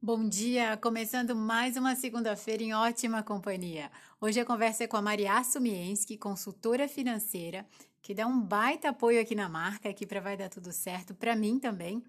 Bom 0.00 0.28
dia, 0.28 0.76
começando 0.76 1.34
mais 1.34 1.76
uma 1.76 1.96
segunda-feira 1.96 2.62
em 2.62 2.72
ótima 2.72 3.20
companhia. 3.20 3.90
Hoje 4.20 4.38
a 4.38 4.44
conversa 4.44 4.84
é 4.84 4.86
com 4.86 4.96
a 4.96 5.02
Maria 5.02 5.42
Sumienski, 5.42 6.16
consultora 6.16 6.86
financeira, 6.86 7.66
que 8.00 8.14
dá 8.14 8.24
um 8.24 8.40
baita 8.40 8.90
apoio 8.90 9.20
aqui 9.20 9.34
na 9.34 9.48
marca, 9.48 9.88
aqui 9.88 10.06
para 10.06 10.20
Vai 10.20 10.36
Dar 10.36 10.48
Tudo 10.48 10.70
Certo, 10.70 11.16
para 11.16 11.34
mim 11.34 11.58
também. 11.58 12.00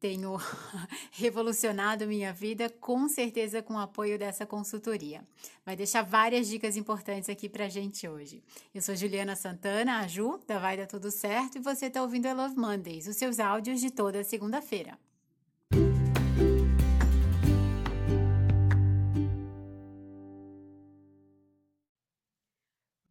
Tenho 0.00 0.38
revolucionado 1.12 2.06
minha 2.06 2.32
vida, 2.32 2.70
com 2.70 3.06
certeza 3.06 3.62
com 3.62 3.74
o 3.74 3.80
apoio 3.80 4.18
dessa 4.18 4.46
consultoria. 4.46 5.22
Vai 5.62 5.76
deixar 5.76 6.00
várias 6.00 6.48
dicas 6.48 6.74
importantes 6.74 7.28
aqui 7.28 7.50
para 7.50 7.68
gente 7.68 8.08
hoje. 8.08 8.42
Eu 8.74 8.80
sou 8.80 8.96
Juliana 8.96 9.36
Santana, 9.36 9.98
a 9.98 10.06
Ju, 10.06 10.40
da 10.46 10.58
Vai 10.58 10.78
Dar 10.78 10.86
Tudo 10.86 11.10
Certo, 11.10 11.58
e 11.58 11.60
você 11.60 11.84
está 11.84 12.00
ouvindo 12.00 12.24
a 12.24 12.32
Love 12.32 12.56
Mondays, 12.56 13.06
os 13.06 13.16
seus 13.16 13.38
áudios 13.38 13.78
de 13.78 13.90
toda 13.90 14.24
segunda-feira. 14.24 14.98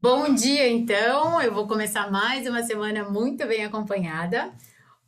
Bom 0.05 0.35
dia, 0.35 0.69
então. 0.69 1.41
Eu 1.41 1.51
vou 1.51 1.67
começar 1.67 2.11
mais 2.11 2.47
uma 2.47 2.61
semana 2.61 3.09
muito 3.09 3.43
bem 3.47 3.65
acompanhada. 3.65 4.53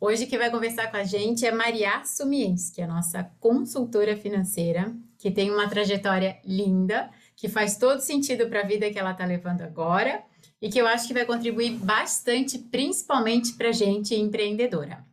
Hoje 0.02 0.26
quem 0.26 0.40
vai 0.40 0.50
conversar 0.50 0.90
com 0.90 0.98
a 0.98 1.04
gente 1.04 1.46
é 1.46 1.52
Maria 1.52 2.04
Sumienski, 2.04 2.82
a 2.82 2.88
nossa 2.88 3.24
consultora 3.40 4.18
financeira, 4.18 4.92
que 5.20 5.30
tem 5.30 5.52
uma 5.52 5.70
trajetória 5.70 6.40
linda, 6.44 7.12
que 7.36 7.48
faz 7.48 7.78
todo 7.78 8.00
sentido 8.00 8.50
para 8.50 8.62
a 8.62 8.66
vida 8.66 8.90
que 8.90 8.98
ela 8.98 9.12
está 9.12 9.24
levando 9.24 9.62
agora 9.62 10.24
e 10.60 10.68
que 10.68 10.82
eu 10.82 10.88
acho 10.88 11.08
que 11.08 11.14
vai 11.14 11.28
contribuir 11.28 11.74
bastante, 11.74 12.58
principalmente 12.58 13.54
para 13.54 13.70
a 13.70 13.74
gente 13.74 14.16
empreendedora. 14.16 15.06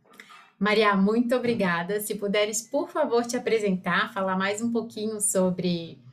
Maria, 0.57 0.95
muito 0.95 1.35
obrigada. 1.35 2.01
Se 2.01 2.15
puderes, 2.15 2.59
por 2.59 2.89
favor, 2.89 3.23
te 3.23 3.37
apresentar, 3.37 4.11
falar 4.11 4.35
mais 4.35 4.63
um 4.63 4.71
pouquinho 4.71 5.21
sobre 5.21 6.03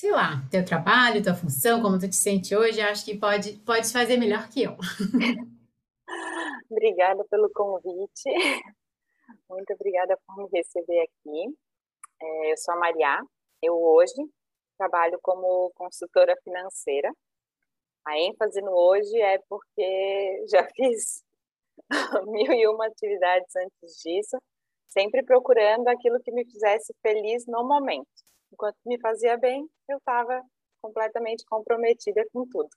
sei 0.00 0.12
lá, 0.12 0.42
teu 0.50 0.64
trabalho, 0.64 1.22
tua 1.22 1.34
função, 1.34 1.82
como 1.82 1.98
tu 1.98 2.08
te 2.08 2.16
sente 2.16 2.56
hoje, 2.56 2.80
acho 2.80 3.04
que 3.04 3.18
pode, 3.18 3.58
pode 3.66 3.92
fazer 3.92 4.16
melhor 4.16 4.48
que 4.48 4.62
eu. 4.62 4.74
obrigada 6.70 7.22
pelo 7.30 7.50
convite. 7.52 8.30
Muito 9.46 9.74
obrigada 9.74 10.18
por 10.26 10.38
me 10.38 10.48
receber 10.54 11.02
aqui. 11.02 11.54
É, 12.18 12.52
eu 12.52 12.56
sou 12.56 12.72
a 12.72 12.78
Maria. 12.78 13.20
Eu 13.62 13.74
hoje 13.74 14.14
trabalho 14.78 15.18
como 15.22 15.70
consultora 15.74 16.34
financeira. 16.42 17.12
A 18.06 18.18
ênfase 18.18 18.62
no 18.62 18.72
hoje 18.72 19.20
é 19.20 19.38
porque 19.50 20.46
já 20.50 20.66
fiz 20.74 21.22
mil 22.26 22.52
e 22.54 22.66
uma 22.68 22.86
atividades 22.86 23.54
antes 23.54 24.00
disso, 24.02 24.38
sempre 24.88 25.22
procurando 25.22 25.88
aquilo 25.88 26.18
que 26.22 26.32
me 26.32 26.46
fizesse 26.46 26.94
feliz 27.02 27.44
no 27.46 27.62
momento 27.68 28.29
enquanto 28.52 28.76
me 28.86 28.98
fazia 29.00 29.36
bem, 29.36 29.68
eu 29.88 29.98
estava 29.98 30.42
completamente 30.80 31.44
comprometida 31.46 32.24
com 32.32 32.46
tudo. 32.48 32.68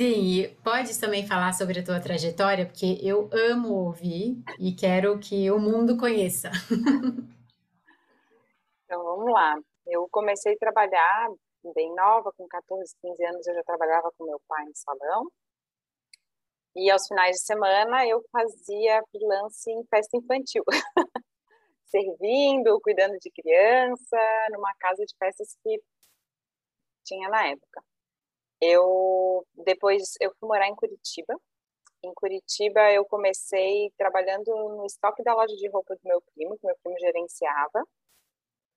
Sim, 0.00 0.24
e 0.24 0.48
pode 0.64 0.98
também 0.98 1.26
falar 1.26 1.52
sobre 1.52 1.80
a 1.80 1.84
tua 1.84 2.00
trajetória, 2.00 2.66
porque 2.66 2.98
eu 3.02 3.28
amo 3.32 3.86
ouvir 3.86 4.42
e 4.58 4.74
quero 4.74 5.18
que 5.18 5.50
o 5.50 5.58
mundo 5.58 5.96
conheça. 5.96 6.50
Então, 8.84 9.02
vamos 9.02 9.32
lá. 9.32 9.56
Eu 9.86 10.06
comecei 10.10 10.52
a 10.52 10.58
trabalhar 10.58 11.30
bem 11.74 11.94
nova, 11.94 12.30
com 12.36 12.46
14, 12.46 12.94
15 13.00 13.24
anos 13.24 13.46
eu 13.46 13.54
já 13.54 13.62
trabalhava 13.62 14.10
com 14.18 14.26
meu 14.26 14.38
pai 14.46 14.66
no 14.66 14.74
salão. 14.74 15.26
E 16.76 16.90
aos 16.90 17.06
finais 17.06 17.36
de 17.36 17.42
semana 17.42 18.06
eu 18.06 18.22
fazia 18.30 19.02
freelance 19.10 19.70
em 19.70 19.82
festa 19.86 20.16
infantil. 20.18 20.62
servindo, 21.92 22.80
cuidando 22.80 23.18
de 23.18 23.30
criança, 23.30 24.18
numa 24.50 24.74
casa 24.80 25.04
de 25.04 25.14
festas 25.18 25.54
que 25.62 25.80
tinha 27.04 27.28
na 27.28 27.48
época. 27.48 27.82
Eu 28.60 29.46
depois 29.54 30.14
eu 30.20 30.32
fui 30.38 30.48
morar 30.48 30.68
em 30.68 30.74
Curitiba. 30.74 31.34
Em 32.04 32.12
Curitiba 32.14 32.92
eu 32.92 33.04
comecei 33.04 33.90
trabalhando 33.98 34.50
no 34.76 34.86
estoque 34.86 35.22
da 35.22 35.34
loja 35.34 35.54
de 35.54 35.68
roupa 35.68 35.94
do 35.94 36.00
meu 36.04 36.22
primo, 36.34 36.58
que 36.58 36.66
meu 36.66 36.76
primo 36.82 36.98
gerenciava. 36.98 37.84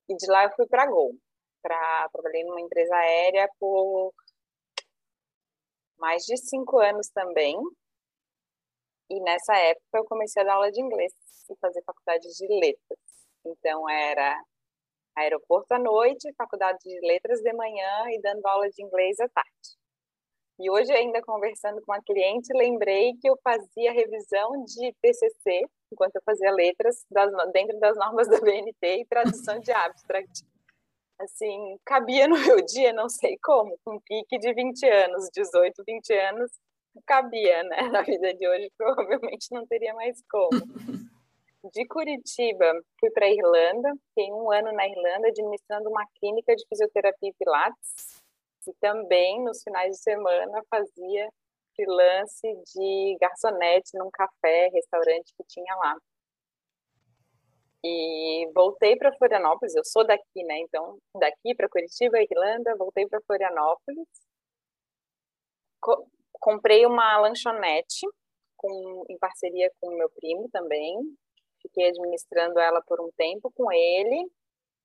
E 0.09 0.16
de 0.16 0.28
lá 0.29 0.44
eu 0.44 0.51
fui 0.56 0.67
para 0.67 0.85
Gol, 0.88 1.16
para 1.61 2.09
trabalhei 2.11 2.44
numa 2.44 2.61
empresa 2.61 2.95
aérea 2.95 3.50
por 3.59 4.13
mais 5.97 6.23
de 6.23 6.38
cinco 6.38 6.79
anos 6.79 7.09
também. 7.09 7.56
E 9.09 9.19
nessa 9.21 9.55
época 9.55 9.97
eu 9.97 10.05
comecei 10.05 10.41
a 10.41 10.45
dar 10.45 10.53
aula 10.55 10.71
de 10.71 10.81
inglês 10.81 11.13
e 11.49 11.55
fazer 11.57 11.81
faculdade 11.83 12.27
de 12.27 12.47
letras. 12.47 12.99
Então, 13.45 13.88
era 13.89 14.41
aeroporto 15.16 15.73
à 15.73 15.79
noite, 15.79 16.33
faculdade 16.38 16.79
de 16.83 16.99
letras 17.07 17.39
de 17.41 17.53
manhã 17.53 18.05
e 18.09 18.19
dando 18.21 18.45
aula 18.45 18.69
de 18.69 18.83
inglês 18.83 19.19
à 19.19 19.29
tarde. 19.29 19.77
E 20.57 20.69
hoje, 20.69 20.91
ainda 20.91 21.21
conversando 21.21 21.81
com 21.81 21.91
uma 21.91 22.01
cliente, 22.01 22.53
lembrei 22.53 23.13
que 23.21 23.29
eu 23.29 23.38
fazia 23.43 23.91
revisão 23.91 24.63
de 24.63 24.93
TCC, 25.01 25.61
enquanto 25.91 26.16
eu 26.16 26.22
fazia 26.25 26.49
letras, 26.51 27.05
das, 27.11 27.29
dentro 27.51 27.77
das 27.79 27.95
normas 27.97 28.27
da 28.27 28.39
BNT 28.41 29.01
e 29.01 29.05
tradução 29.05 29.59
de 29.59 29.72
abstract. 29.72 30.43
Assim, 31.19 31.77
cabia 31.85 32.27
no 32.27 32.37
meu 32.37 32.61
dia, 32.66 32.91
não 32.93 33.09
sei 33.09 33.37
como, 33.43 33.77
com 33.83 33.95
um 33.95 33.99
pique 33.99 34.37
de 34.37 34.53
20 34.53 34.85
anos, 34.85 35.29
18, 35.33 35.83
20 35.85 36.13
anos, 36.13 36.51
cabia, 37.06 37.63
né? 37.63 37.78
Na 37.91 38.01
vida 38.01 38.33
de 38.33 38.47
hoje, 38.47 38.72
provavelmente 38.78 39.47
não 39.51 39.66
teria 39.66 39.94
mais 39.94 40.22
como 40.29 40.50
de 41.72 41.85
Curitiba, 41.88 42.66
fui 43.00 43.09
para 43.11 43.29
Irlanda, 43.29 43.91
fiquei 44.09 44.31
um 44.31 44.51
ano 44.51 44.72
na 44.72 44.88
Irlanda 44.88 45.28
administrando 45.29 45.89
uma 45.89 46.05
clínica 46.19 46.55
de 46.55 46.66
fisioterapia 46.67 47.29
e 47.29 47.34
pilates, 47.34 48.22
e 48.67 48.73
também 48.79 49.44
nos 49.44 49.63
finais 49.63 49.91
de 49.95 50.01
semana 50.01 50.61
fazia 50.69 51.29
freelance 51.75 52.41
de 52.73 53.17
garçonete 53.19 53.97
num 53.97 54.09
café, 54.11 54.69
restaurante 54.73 55.34
que 55.38 55.44
tinha 55.47 55.75
lá. 55.75 55.95
E 57.84 58.50
voltei 58.53 58.95
para 58.95 59.16
Florianópolis, 59.16 59.75
eu 59.75 59.84
sou 59.85 60.05
daqui, 60.05 60.44
né? 60.44 60.57
Então, 60.59 60.97
daqui 61.19 61.53
para 61.55 61.69
Curitiba, 61.69 62.17
Irlanda, 62.19 62.75
voltei 62.78 63.07
para 63.07 63.22
Florianópolis. 63.22 64.07
Comprei 66.45 66.85
uma 66.85 67.17
lanchonete 67.17 68.06
com, 68.56 69.03
em 69.09 69.17
parceria 69.17 69.72
com 69.81 69.97
meu 69.97 70.07
primo 70.11 70.47
também, 70.51 70.95
fiquei 71.59 71.88
administrando 71.89 72.59
ela 72.59 72.83
por 72.85 73.01
um 73.01 73.09
tempo 73.17 73.51
com 73.56 73.72
ele, 73.72 74.29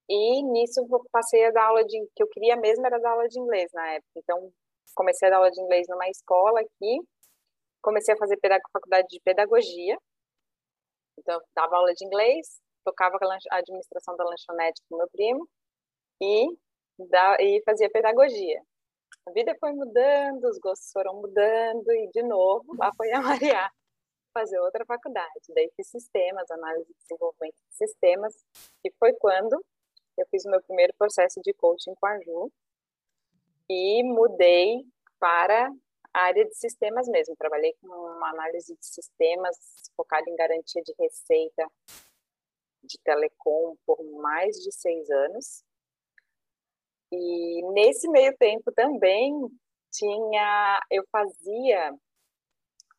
e 0.08 0.42
nisso 0.42 0.80
passei 1.12 1.44
a 1.44 1.50
dar 1.50 1.66
aula 1.66 1.84
de, 1.84 1.98
que 2.16 2.22
eu 2.22 2.28
queria 2.28 2.56
mesmo 2.56 2.86
era 2.86 2.98
dar 2.98 3.10
aula 3.10 3.28
de 3.28 3.38
inglês 3.38 3.70
na 3.74 3.92
época, 3.92 4.10
então 4.16 4.50
comecei 4.94 5.28
a 5.28 5.32
dar 5.32 5.36
aula 5.36 5.50
de 5.50 5.60
inglês 5.60 5.86
numa 5.86 6.08
escola 6.08 6.60
aqui, 6.60 6.98
comecei 7.82 8.14
a 8.14 8.16
fazer 8.18 8.38
faculdade 8.72 9.08
de 9.10 9.20
pedagogia, 9.20 9.98
então 11.18 11.38
dava 11.54 11.76
aula 11.76 11.92
de 11.92 12.06
inglês, 12.06 12.58
tocava 12.82 13.18
a 13.50 13.56
administração 13.56 14.16
da 14.16 14.24
lanchonete 14.24 14.80
com 14.88 14.96
meu 14.96 15.10
primo, 15.10 15.46
e, 16.22 16.46
da, 17.10 17.36
e 17.38 17.62
fazia 17.66 17.90
pedagogia. 17.90 18.62
A 19.26 19.32
vida 19.32 19.54
foi 19.60 19.72
mudando, 19.72 20.44
os 20.44 20.58
gostos 20.58 20.90
foram 20.92 21.14
mudando, 21.14 21.90
e 21.92 22.10
de 22.10 22.22
novo, 22.22 22.74
lá 22.76 22.90
foi 22.96 23.12
a 23.12 23.20
Maria 23.22 23.70
fazer 24.32 24.58
outra 24.60 24.84
faculdade. 24.84 25.52
Daí 25.54 25.70
fiz 25.76 25.88
sistemas, 25.88 26.50
análise 26.50 26.86
de 26.86 26.98
desenvolvimento 27.00 27.56
de 27.68 27.76
sistemas, 27.76 28.34
e 28.84 28.90
foi 28.98 29.12
quando 29.14 29.62
eu 30.16 30.26
fiz 30.30 30.44
o 30.44 30.50
meu 30.50 30.62
primeiro 30.62 30.94
processo 30.98 31.40
de 31.42 31.52
coaching 31.54 31.94
com 31.94 32.06
a 32.06 32.18
Ju 32.20 32.52
e 33.68 34.02
mudei 34.02 34.84
para 35.18 35.70
a 36.12 36.20
área 36.20 36.44
de 36.44 36.54
sistemas 36.54 37.08
mesmo. 37.08 37.36
Trabalhei 37.36 37.74
com 37.80 37.88
uma 37.88 38.30
análise 38.30 38.74
de 38.76 38.84
sistemas 38.84 39.56
focada 39.96 40.28
em 40.28 40.36
garantia 40.36 40.82
de 40.82 40.94
receita 40.98 41.66
de 42.82 42.98
telecom 43.04 43.76
por 43.86 44.02
mais 44.20 44.56
de 44.56 44.72
seis 44.72 45.08
anos. 45.10 45.64
E 47.12 47.62
nesse 47.72 48.08
meio 48.08 48.36
tempo 48.36 48.70
também 48.72 49.32
tinha, 49.92 50.80
eu 50.90 51.02
fazia 51.10 51.92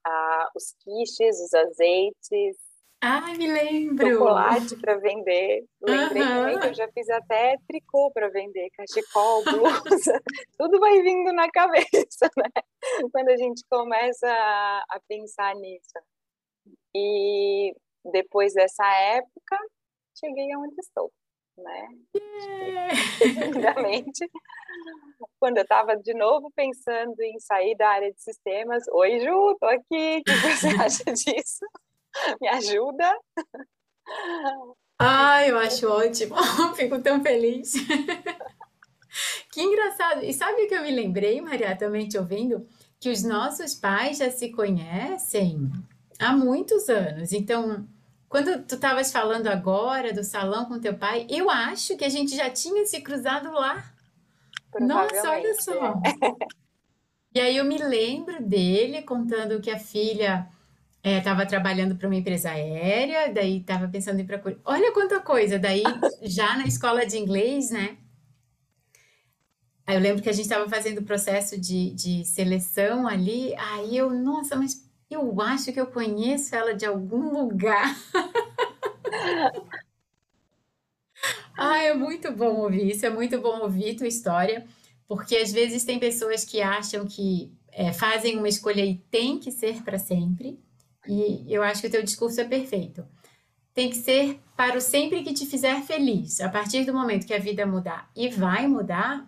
ah, 0.05 0.49
os 0.55 0.73
quiches, 0.83 1.39
os 1.39 1.53
azeites. 1.53 2.57
Ai, 3.03 3.35
me 3.35 3.47
lembro! 3.47 4.07
Chocolate 4.07 4.75
para 4.75 4.97
vender. 4.97 5.65
Lembrei 5.81 6.21
uhum. 6.21 6.29
também 6.29 6.59
que 6.59 6.67
eu 6.67 6.73
já 6.73 6.87
fiz 6.91 7.09
até 7.09 7.55
tricô 7.67 8.11
para 8.11 8.29
vender, 8.29 8.69
cachecol, 8.71 9.43
blusa. 9.43 10.21
Tudo 10.59 10.79
vai 10.79 11.01
vindo 11.01 11.33
na 11.33 11.49
cabeça, 11.49 12.29
né? 12.37 12.63
Quando 13.11 13.29
a 13.29 13.37
gente 13.37 13.63
começa 13.69 14.27
a, 14.27 14.83
a 14.89 14.99
pensar 15.07 15.55
nisso. 15.55 15.97
E 16.93 17.73
depois 18.11 18.53
dessa 18.53 18.85
época, 18.85 19.57
cheguei 20.19 20.51
aonde 20.51 20.75
estou 20.79 21.11
né? 21.61 21.87
Quando 25.39 25.57
eu 25.57 25.63
estava 25.63 25.95
de 25.95 26.13
novo 26.13 26.51
pensando 26.55 27.19
em 27.21 27.39
sair 27.39 27.75
da 27.75 27.89
área 27.89 28.11
de 28.11 28.21
sistemas, 28.21 28.83
oi 28.89 29.19
Ju, 29.19 29.57
tô 29.59 29.67
aqui, 29.67 30.19
o 30.19 30.23
que 30.23 30.31
você 30.31 30.67
acha 30.81 31.03
disso? 31.13 31.65
Me 32.39 32.47
ajuda? 32.49 33.17
Ai, 34.99 35.49
eu 35.49 35.57
acho 35.57 35.87
ótimo. 35.87 36.35
Fico 36.75 37.01
tão 37.01 37.23
feliz. 37.23 37.73
que 39.51 39.61
engraçado. 39.61 40.23
E 40.23 40.33
sabe 40.33 40.63
o 40.63 40.67
que 40.67 40.75
eu 40.75 40.83
me 40.83 40.91
lembrei, 40.91 41.41
Maria, 41.41 41.75
também 41.75 42.07
te 42.07 42.17
ouvindo? 42.17 42.67
Que 42.99 43.09
os 43.09 43.23
nossos 43.23 43.73
pais 43.73 44.17
já 44.17 44.29
se 44.29 44.51
conhecem 44.51 45.71
há 46.19 46.33
muitos 46.33 46.89
anos. 46.89 47.33
Então, 47.33 47.87
quando 48.31 48.63
tu 48.63 48.75
estavas 48.75 49.11
falando 49.11 49.47
agora 49.47 50.13
do 50.13 50.23
salão 50.23 50.63
com 50.63 50.79
teu 50.79 50.93
pai, 50.93 51.27
eu 51.29 51.49
acho 51.49 51.97
que 51.97 52.05
a 52.05 52.09
gente 52.09 52.33
já 52.33 52.49
tinha 52.49 52.85
se 52.85 53.01
cruzado 53.01 53.51
lá. 53.51 53.93
Nossa, 54.79 55.31
olha 55.31 55.53
só. 55.61 56.01
E 57.35 57.41
aí 57.41 57.57
eu 57.57 57.65
me 57.65 57.77
lembro 57.77 58.41
dele 58.41 59.01
contando 59.01 59.59
que 59.59 59.69
a 59.69 59.77
filha 59.77 60.47
estava 61.03 61.45
trabalhando 61.45 61.97
para 61.97 62.07
uma 62.07 62.15
empresa 62.15 62.51
aérea, 62.51 63.33
daí 63.33 63.57
estava 63.57 63.85
pensando 63.89 64.21
em 64.21 64.25
procurar. 64.25 64.55
Olha 64.63 64.93
quanta 64.93 65.19
coisa! 65.19 65.59
Daí, 65.59 65.83
já 66.23 66.55
na 66.57 66.63
escola 66.63 67.05
de 67.05 67.17
inglês, 67.17 67.69
né? 67.69 67.97
Aí 69.85 69.97
eu 69.97 69.99
lembro 69.99 70.23
que 70.23 70.29
a 70.29 70.33
gente 70.33 70.45
estava 70.45 70.69
fazendo 70.69 70.99
o 70.99 71.05
processo 71.05 71.59
de, 71.59 71.89
de 71.91 72.23
seleção 72.23 73.05
ali. 73.05 73.53
Aí 73.57 73.97
eu, 73.97 74.09
nossa, 74.09 74.55
mas 74.55 74.89
eu 75.13 75.41
acho 75.41 75.71
que 75.71 75.79
eu 75.79 75.87
conheço 75.87 76.55
ela 76.55 76.73
de 76.73 76.85
algum 76.85 77.31
lugar. 77.31 77.95
Ah, 81.57 81.77
é 81.83 81.93
muito 81.93 82.31
bom 82.31 82.55
ouvir 82.61 82.89
isso, 82.89 83.05
é 83.05 83.09
muito 83.09 83.39
bom 83.39 83.59
ouvir 83.59 83.95
tua 83.95 84.07
história, 84.07 84.65
porque 85.07 85.35
às 85.35 85.51
vezes 85.51 85.83
tem 85.83 85.99
pessoas 85.99 86.43
que 86.43 86.61
acham 86.61 87.05
que 87.05 87.53
é, 87.71 87.93
fazem 87.93 88.37
uma 88.37 88.47
escolha 88.49 88.83
e 88.83 88.97
tem 89.11 89.37
que 89.37 89.51
ser 89.51 89.83
para 89.83 89.99
sempre, 89.99 90.59
e 91.07 91.45
eu 91.47 91.61
acho 91.63 91.81
que 91.81 91.87
o 91.87 91.91
teu 91.91 92.03
discurso 92.03 92.39
é 92.41 92.45
perfeito. 92.45 93.05
Tem 93.73 93.89
que 93.89 93.95
ser 93.95 94.39
para 94.55 94.77
o 94.77 94.81
sempre 94.81 95.23
que 95.23 95.33
te 95.33 95.45
fizer 95.45 95.81
feliz. 95.83 96.41
A 96.41 96.49
partir 96.49 96.85
do 96.85 96.93
momento 96.93 97.25
que 97.25 97.33
a 97.33 97.39
vida 97.39 97.65
mudar 97.65 98.09
e 98.15 98.29
vai 98.29 98.67
mudar, 98.67 99.25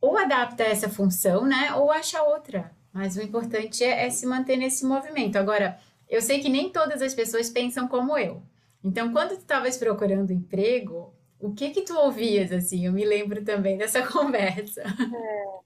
ou 0.00 0.16
adapta 0.16 0.62
essa 0.62 0.88
função, 0.88 1.44
né? 1.44 1.74
Ou 1.74 1.90
acha 1.90 2.22
outra. 2.22 2.70
Mas 2.92 3.16
o 3.16 3.22
importante 3.22 3.84
é, 3.84 4.06
é 4.06 4.10
se 4.10 4.26
manter 4.26 4.56
nesse 4.56 4.84
movimento. 4.84 5.36
Agora, 5.36 5.78
eu 6.08 6.22
sei 6.22 6.40
que 6.40 6.48
nem 6.48 6.70
todas 6.70 7.02
as 7.02 7.14
pessoas 7.14 7.50
pensam 7.50 7.86
como 7.86 8.16
eu. 8.16 8.42
Então, 8.82 9.12
quando 9.12 9.30
tu 9.30 9.40
estavas 9.40 9.76
procurando 9.76 10.32
emprego, 10.32 11.12
o 11.38 11.54
que 11.54 11.70
que 11.70 11.82
tu 11.82 11.94
ouvias 11.96 12.50
assim? 12.50 12.86
Eu 12.86 12.92
me 12.92 13.04
lembro 13.04 13.44
também 13.44 13.76
dessa 13.76 14.00
conversa. 14.10 14.82
É. 14.82 15.58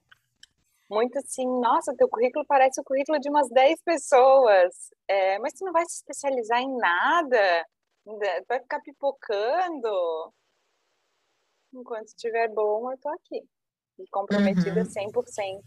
Muito 0.89 1.17
assim, 1.17 1.45
nossa, 1.59 1.95
teu 1.95 2.07
currículo 2.07 2.45
parece 2.45 2.79
o 2.79 2.83
currículo 2.83 3.19
de 3.19 3.29
umas 3.29 3.49
10 3.49 3.81
pessoas. 3.83 4.91
É, 5.07 5.39
mas 5.39 5.53
tu 5.53 5.65
não 5.65 5.71
vai 5.71 5.85
se 5.85 5.95
especializar 5.95 6.59
em 6.59 6.77
nada? 6.77 7.65
Vai 8.47 8.59
ficar 8.59 8.81
pipocando? 8.81 10.33
Enquanto 11.73 12.07
estiver 12.07 12.49
bom, 12.49 12.91
eu 12.91 12.97
tô 12.99 13.09
aqui. 13.09 13.43
E 13.97 14.07
comprometida 14.11 14.81
uhum. 14.81 15.11
100% 15.11 15.61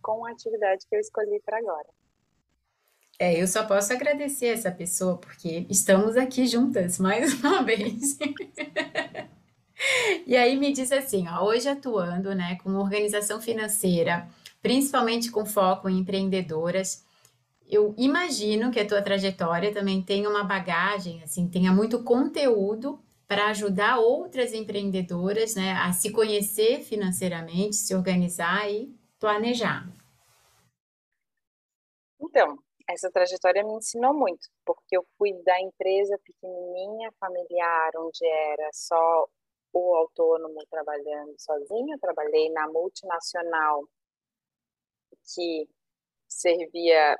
com 0.00 0.26
a 0.26 0.30
atividade 0.30 0.86
que 0.88 0.94
eu 0.94 1.00
escolhi 1.00 1.40
para 1.44 1.58
agora. 1.58 1.88
É, 3.18 3.40
eu 3.40 3.46
só 3.46 3.64
posso 3.64 3.92
agradecer 3.92 4.46
essa 4.46 4.70
pessoa, 4.70 5.18
porque 5.18 5.66
estamos 5.68 6.16
aqui 6.16 6.46
juntas 6.46 6.98
mais 6.98 7.34
uma 7.34 7.60
vez. 7.64 8.18
E 10.26 10.36
aí 10.36 10.56
me 10.56 10.72
diz 10.72 10.92
assim, 10.92 11.26
ó, 11.28 11.44
hoje 11.44 11.68
atuando, 11.68 12.34
né, 12.34 12.56
com 12.62 12.74
organização 12.74 13.40
financeira, 13.40 14.28
principalmente 14.62 15.30
com 15.30 15.44
foco 15.44 15.88
em 15.88 15.98
empreendedoras, 15.98 17.04
eu 17.68 17.94
imagino 17.96 18.70
que 18.70 18.80
a 18.80 18.86
tua 18.86 19.00
trajetória 19.00 19.72
também 19.72 20.02
tenha 20.02 20.28
uma 20.28 20.44
bagagem, 20.44 21.22
assim, 21.22 21.48
tenha 21.48 21.72
muito 21.72 22.02
conteúdo 22.02 23.00
para 23.28 23.46
ajudar 23.50 23.98
outras 23.98 24.52
empreendedoras, 24.52 25.54
né, 25.54 25.72
a 25.72 25.92
se 25.92 26.10
conhecer 26.10 26.82
financeiramente, 26.82 27.76
se 27.76 27.94
organizar 27.94 28.70
e 28.70 28.92
planejar. 29.20 29.84
Então, 32.20 32.56
essa 32.88 33.10
trajetória 33.10 33.62
me 33.62 33.74
ensinou 33.74 34.14
muito, 34.14 34.48
porque 34.64 34.96
eu 34.96 35.06
fui 35.16 35.32
da 35.44 35.60
empresa 35.60 36.18
pequenininha, 36.24 37.12
familiar, 37.20 37.90
onde 37.96 38.26
era 38.26 38.70
só 38.72 39.28
o 39.72 39.94
autônomo 39.94 40.58
trabalhando 40.68 41.34
sozinho, 41.38 41.98
trabalhei 42.00 42.50
na 42.50 42.66
multinacional 42.68 43.84
que 45.34 45.68
servia 46.28 47.16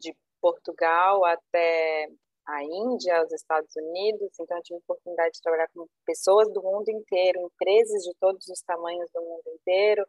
de 0.00 0.14
Portugal 0.40 1.24
até 1.24 2.08
a 2.46 2.62
Índia, 2.62 3.24
os 3.24 3.32
Estados 3.32 3.74
Unidos, 3.76 4.30
então 4.38 4.56
eu 4.56 4.62
tive 4.62 4.76
a 4.76 4.84
oportunidade 4.84 5.34
de 5.34 5.42
trabalhar 5.42 5.68
com 5.74 5.86
pessoas 6.06 6.50
do 6.52 6.62
mundo 6.62 6.88
inteiro, 6.88 7.40
empresas 7.40 8.02
de 8.04 8.14
todos 8.20 8.46
os 8.46 8.62
tamanhos 8.62 9.10
do 9.12 9.20
mundo 9.20 9.50
inteiro, 9.54 10.06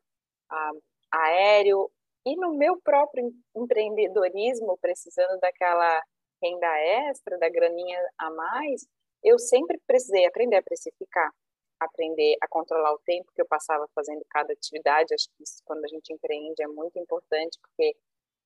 aéreo, 1.11 1.89
e 2.25 2.35
no 2.35 2.57
meu 2.57 2.79
próprio 2.81 3.31
empreendedorismo, 3.55 4.77
precisando 4.81 5.39
daquela 5.39 6.01
renda 6.43 6.67
extra, 7.09 7.37
da 7.37 7.49
graninha 7.49 7.99
a 8.17 8.29
mais, 8.29 8.85
eu 9.23 9.39
sempre 9.39 9.79
precisei 9.87 10.25
aprender 10.25 10.57
a 10.57 10.63
precificar, 10.63 11.29
aprender 11.79 12.35
a 12.41 12.47
controlar 12.47 12.93
o 12.93 13.01
tempo 13.05 13.31
que 13.33 13.41
eu 13.41 13.47
passava 13.47 13.87
fazendo 13.95 14.21
cada 14.29 14.53
atividade. 14.53 15.13
Acho 15.13 15.27
que 15.35 15.43
isso, 15.43 15.61
quando 15.65 15.85
a 15.85 15.87
gente 15.87 16.13
empreende, 16.13 16.61
é 16.61 16.67
muito 16.67 16.99
importante, 16.99 17.57
porque 17.61 17.95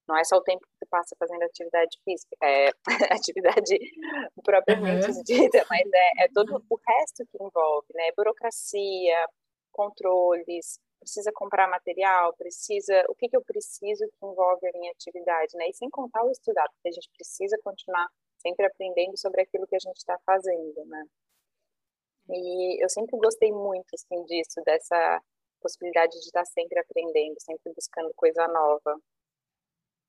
não 0.07 0.17
é 0.17 0.23
só 0.23 0.37
o 0.37 0.43
tempo 0.43 0.61
que 0.61 0.77
você 0.77 0.85
passa 0.89 1.15
fazendo 1.17 1.43
atividade 1.43 1.97
física, 2.03 2.35
é 2.43 2.69
atividade 3.15 3.77
propriamente 4.43 5.07
uhum. 5.07 5.23
dita, 5.23 5.65
mas 5.69 5.89
é, 5.93 6.25
é 6.25 6.27
todo 6.33 6.63
o 6.69 6.79
resto 6.87 7.25
que 7.31 7.43
envolve, 7.43 7.87
né? 7.93 8.11
Burocracia, 8.15 9.25
controles, 9.71 10.79
precisa 11.01 11.31
comprar 11.33 11.67
material, 11.67 12.33
precisa, 12.37 13.03
o 13.09 13.15
que, 13.15 13.27
que 13.27 13.35
eu 13.35 13.43
preciso 13.43 14.05
que 14.07 14.25
envolve 14.25 14.67
a 14.67 14.77
minha 14.77 14.91
atividade, 14.91 15.57
né? 15.57 15.67
E 15.67 15.73
sem 15.73 15.89
contar 15.89 16.23
o 16.23 16.31
estudar, 16.31 16.67
porque 16.69 16.89
a 16.89 16.91
gente 16.91 17.09
precisa 17.17 17.57
continuar 17.63 18.07
sempre 18.37 18.65
aprendendo 18.65 19.17
sobre 19.17 19.41
aquilo 19.41 19.67
que 19.67 19.75
a 19.75 19.79
gente 19.79 19.97
está 19.97 20.17
fazendo, 20.25 20.85
né? 20.85 21.03
E 22.29 22.83
eu 22.83 22.89
sempre 22.89 23.17
gostei 23.17 23.51
muito, 23.51 23.87
assim, 23.93 24.23
disso, 24.25 24.61
dessa 24.63 25.21
possibilidade 25.59 26.13
de 26.13 26.25
estar 26.25 26.45
sempre 26.45 26.79
aprendendo, 26.79 27.35
sempre 27.39 27.73
buscando 27.75 28.13
coisa 28.15 28.47
nova. 28.47 28.97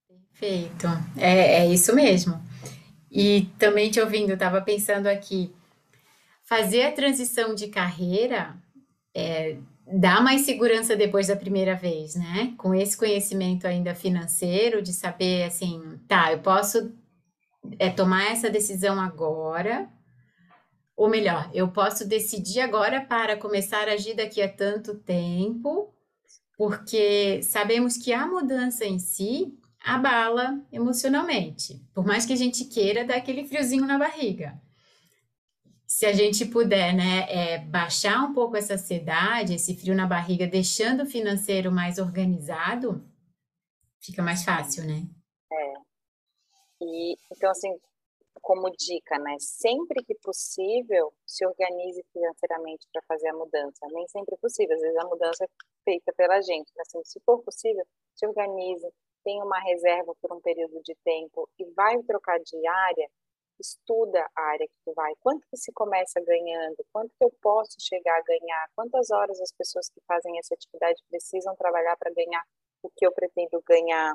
Perfeito, 0.07 0.87
é, 1.19 1.63
é 1.63 1.67
isso 1.67 1.95
mesmo. 1.95 2.35
E 3.11 3.47
também 3.59 3.91
te 3.91 4.01
ouvindo, 4.01 4.33
estava 4.35 4.61
pensando 4.61 5.07
aqui, 5.07 5.55
fazer 6.45 6.85
a 6.85 6.93
transição 6.93 7.55
de 7.55 7.69
carreira 7.69 8.55
é, 9.15 9.59
dá 9.93 10.21
mais 10.21 10.43
segurança 10.43 10.97
depois 10.97 11.27
da 11.27 11.37
primeira 11.37 11.75
vez, 11.75 12.15
né? 12.15 12.55
Com 12.57 12.75
esse 12.75 12.97
conhecimento 12.97 13.67
ainda 13.67 13.95
financeiro, 13.95 14.83
de 14.83 14.93
saber 14.93 15.45
assim, 15.45 16.01
tá, 16.09 16.33
eu 16.33 16.41
posso 16.41 16.93
é, 17.79 17.91
tomar 17.91 18.31
essa 18.31 18.51
decisão 18.51 19.01
agora, 19.01 19.89
ou 20.97 21.09
melhor, 21.09 21.51
eu 21.53 21.69
posso 21.69 22.07
decidir 22.07 22.61
agora 22.61 23.01
para 23.01 23.37
começar 23.37 23.89
a 23.89 23.93
agir 23.93 24.15
daqui 24.15 24.41
a 24.41 24.49
tanto 24.49 24.95
tempo, 24.95 25.93
porque 26.57 27.43
sabemos 27.43 27.97
que 27.97 28.13
a 28.13 28.27
mudança 28.27 28.85
em 28.85 28.99
si 28.99 29.59
abala 29.85 30.61
emocionalmente, 30.73 31.83
por 31.93 32.05
mais 32.07 32.25
que 32.25 32.33
a 32.33 32.37
gente 32.37 32.65
queira 32.67 33.05
dar 33.05 33.17
aquele 33.17 33.45
friozinho 33.45 33.85
na 33.85 33.99
barriga 33.99 34.61
se 36.03 36.07
a 36.07 36.13
gente 36.13 36.45
puder, 36.47 36.93
né, 36.93 37.31
é, 37.31 37.59
baixar 37.59 38.25
um 38.25 38.35
pouco 38.35 38.57
essa 38.57 38.75
ansiedade, 38.75 39.55
esse 39.55 39.77
frio 39.77 39.95
na 39.95 40.05
barriga, 40.05 40.49
deixando 40.49 41.05
o 41.05 41.07
financeiro 41.07 41.71
mais 41.71 42.01
organizado, 42.01 43.01
fica 44.01 44.21
mais 44.21 44.45
fácil, 44.45 44.83
né? 44.85 45.07
É. 45.53 45.75
E, 46.81 47.17
então, 47.31 47.49
assim, 47.49 47.73
como 48.41 48.69
dica, 48.73 49.17
né, 49.21 49.37
sempre 49.39 50.03
que 50.03 50.17
possível, 50.17 51.15
se 51.25 51.47
organize 51.47 52.03
financeiramente 52.13 52.85
para 52.93 53.03
fazer 53.07 53.29
a 53.29 53.35
mudança. 53.35 53.87
Nem 53.93 54.09
sempre 54.09 54.35
é 54.35 54.39
possível, 54.39 54.75
às 54.75 54.83
vezes 54.83 54.97
a 54.97 55.07
mudança 55.07 55.45
é 55.45 55.49
feita 55.85 56.13
pela 56.17 56.43
gente. 56.43 56.73
Mas, 56.77 56.89
assim, 56.89 57.05
se 57.05 57.21
for 57.21 57.41
possível, 57.45 57.87
se 58.17 58.27
organize, 58.27 58.93
tenha 59.23 59.45
uma 59.45 59.61
reserva 59.61 60.13
por 60.21 60.33
um 60.37 60.41
período 60.41 60.83
de 60.83 60.97
tempo 61.05 61.49
e 61.61 61.65
vai 61.77 61.97
trocar 62.03 62.41
de 62.41 62.67
área, 62.67 63.09
estuda 63.63 64.29
a 64.37 64.43
área 64.43 64.67
que 64.67 64.75
tu 64.85 64.93
vai, 64.95 65.13
quanto 65.21 65.47
que 65.49 65.57
se 65.57 65.73
começa 65.73 66.21
ganhando, 66.21 66.85
quanto 66.93 67.15
que 67.17 67.25
eu 67.25 67.31
posso 67.41 67.77
chegar 67.81 68.19
a 68.19 68.23
ganhar, 68.23 68.69
quantas 68.77 69.11
horas 69.11 69.41
as 69.41 69.53
pessoas 69.53 69.89
que 69.89 70.01
fazem 70.07 70.39
essa 70.39 70.55
atividade 70.55 71.03
precisam 71.09 71.57
trabalhar 71.57 71.97
para 71.97 72.13
ganhar 72.13 72.45
o 72.83 72.91
que 72.91 73.07
eu 73.07 73.13
pretendo 73.13 73.63
ganhar. 73.67 74.15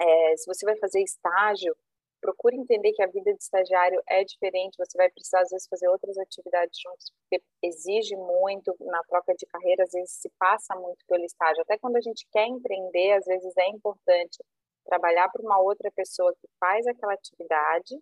É, 0.00 0.36
se 0.36 0.46
você 0.46 0.64
vai 0.64 0.76
fazer 0.76 1.02
estágio, 1.02 1.74
procure 2.20 2.56
entender 2.56 2.92
que 2.92 3.02
a 3.02 3.06
vida 3.06 3.32
de 3.32 3.42
estagiário 3.42 4.00
é 4.08 4.22
diferente, 4.24 4.78
você 4.78 4.96
vai 4.96 5.10
precisar 5.10 5.40
às 5.40 5.50
vezes 5.50 5.66
fazer 5.68 5.88
outras 5.88 6.16
atividades 6.18 6.78
juntos, 6.80 7.10
porque 7.18 7.42
exige 7.62 8.14
muito 8.16 8.74
na 8.80 9.02
troca 9.04 9.34
de 9.34 9.44
carreira, 9.46 9.82
às 9.82 9.90
vezes 9.90 10.12
se 10.12 10.30
passa 10.38 10.74
muito 10.76 11.04
pelo 11.06 11.24
estágio. 11.24 11.62
Até 11.62 11.76
quando 11.78 11.96
a 11.96 12.00
gente 12.00 12.26
quer 12.30 12.46
empreender, 12.46 13.12
às 13.14 13.24
vezes 13.24 13.52
é 13.56 13.68
importante 13.68 14.38
trabalhar 14.84 15.28
para 15.30 15.42
uma 15.42 15.58
outra 15.58 15.90
pessoa 15.90 16.34
que 16.34 16.48
faz 16.58 16.86
aquela 16.86 17.14
atividade 17.14 17.96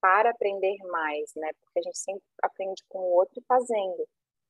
para 0.00 0.30
aprender 0.30 0.76
mais, 0.84 1.32
né? 1.34 1.50
Porque 1.60 1.80
a 1.80 1.82
gente 1.82 1.98
sempre 1.98 2.22
aprende 2.42 2.84
com 2.88 2.98
o 2.98 3.12
outro 3.14 3.42
fazendo. 3.46 4.06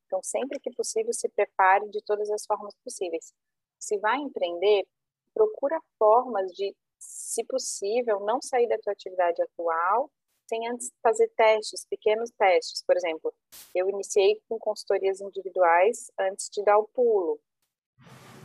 Então, 0.06 0.22
sempre 0.22 0.58
que 0.60 0.70
possível, 0.72 1.12
se 1.12 1.28
prepare 1.28 1.88
de 1.90 2.02
todas 2.04 2.30
as 2.30 2.44
formas 2.46 2.74
possíveis. 2.84 3.32
Se 3.78 3.98
vai 3.98 4.18
empreender, 4.18 4.86
procura 5.34 5.80
formas 5.98 6.50
de, 6.52 6.74
se 6.98 7.44
possível, 7.44 8.20
não 8.20 8.40
sair 8.42 8.66
da 8.68 8.78
tua 8.78 8.92
atividade 8.92 9.42
atual 9.42 10.10
sem 10.48 10.66
antes 10.66 10.90
fazer 11.02 11.28
testes, 11.36 11.84
pequenos 11.84 12.30
testes. 12.30 12.82
Por 12.82 12.96
exemplo, 12.96 13.32
eu 13.74 13.88
iniciei 13.88 14.40
com 14.48 14.58
consultorias 14.58 15.20
individuais 15.20 16.10
antes 16.18 16.48
de 16.50 16.62
dar 16.64 16.78
o 16.78 16.88
pulo. 16.88 17.38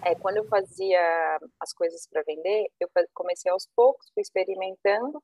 É, 0.05 0.15
quando 0.15 0.37
eu 0.37 0.47
fazia 0.47 1.39
as 1.59 1.73
coisas 1.73 2.07
para 2.07 2.23
vender, 2.23 2.67
eu 2.79 2.89
comecei 3.13 3.51
aos 3.51 3.67
poucos, 3.75 4.09
fui 4.13 4.21
experimentando 4.21 5.23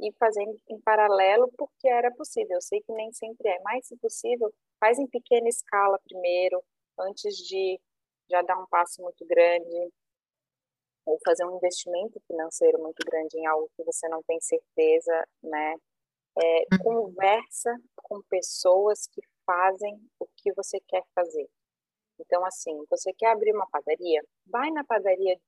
e 0.00 0.12
fazendo 0.18 0.56
em 0.68 0.80
paralelo 0.80 1.50
porque 1.56 1.88
era 1.88 2.10
possível. 2.10 2.56
Eu 2.56 2.62
sei 2.62 2.80
que 2.80 2.92
nem 2.92 3.12
sempre 3.12 3.48
é, 3.48 3.60
mas 3.62 3.86
se 3.86 3.96
possível, 3.98 4.52
faz 4.78 4.98
em 4.98 5.06
pequena 5.06 5.48
escala 5.48 5.98
primeiro, 6.04 6.62
antes 6.98 7.36
de 7.36 7.78
já 8.30 8.42
dar 8.42 8.58
um 8.58 8.66
passo 8.66 9.02
muito 9.02 9.26
grande 9.26 9.92
ou 11.04 11.18
fazer 11.24 11.44
um 11.44 11.56
investimento 11.56 12.20
financeiro 12.26 12.78
muito 12.80 13.04
grande 13.04 13.36
em 13.36 13.46
algo 13.46 13.70
que 13.76 13.84
você 13.84 14.08
não 14.08 14.22
tem 14.22 14.40
certeza, 14.40 15.26
né? 15.42 15.74
É, 16.38 16.58
uhum. 16.72 16.78
conversa 16.82 17.76
com 17.96 18.22
pessoas 18.30 19.06
que 19.08 19.20
fazem 19.44 20.00
o 20.18 20.26
que 20.36 20.52
você 20.54 20.78
quer 20.88 21.02
fazer. 21.14 21.48
Então, 22.20 22.44
assim, 22.44 22.84
você 22.90 23.12
quer 23.14 23.32
abrir 23.32 23.54
uma 23.54 23.66
padaria? 23.70 24.22
Vai 24.46 24.70
na 24.70 24.84
padaria 24.84 25.38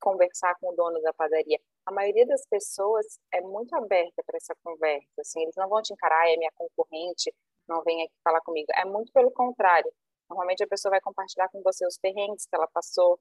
conversar 0.00 0.54
com 0.60 0.70
o 0.70 0.76
dono 0.76 1.00
da 1.02 1.12
padaria. 1.12 1.58
A 1.84 1.92
maioria 1.92 2.26
das 2.26 2.46
pessoas 2.46 3.18
é 3.32 3.40
muito 3.40 3.74
aberta 3.74 4.22
para 4.24 4.36
essa 4.36 4.54
conversa, 4.62 5.20
assim, 5.20 5.42
eles 5.42 5.56
não 5.56 5.68
vão 5.68 5.82
te 5.82 5.92
encarar, 5.92 6.28
é 6.28 6.36
minha 6.36 6.52
concorrente, 6.54 7.32
não 7.68 7.82
vem 7.82 8.02
aqui 8.04 8.14
falar 8.22 8.40
comigo. 8.42 8.66
É 8.76 8.84
muito 8.84 9.12
pelo 9.12 9.30
contrário. 9.30 9.92
Normalmente 10.28 10.62
a 10.64 10.68
pessoa 10.68 10.90
vai 10.90 11.00
compartilhar 11.00 11.48
com 11.48 11.62
você 11.62 11.86
os 11.86 11.98
perrengues 11.98 12.46
que 12.46 12.54
ela 12.54 12.68
passou, 12.68 13.18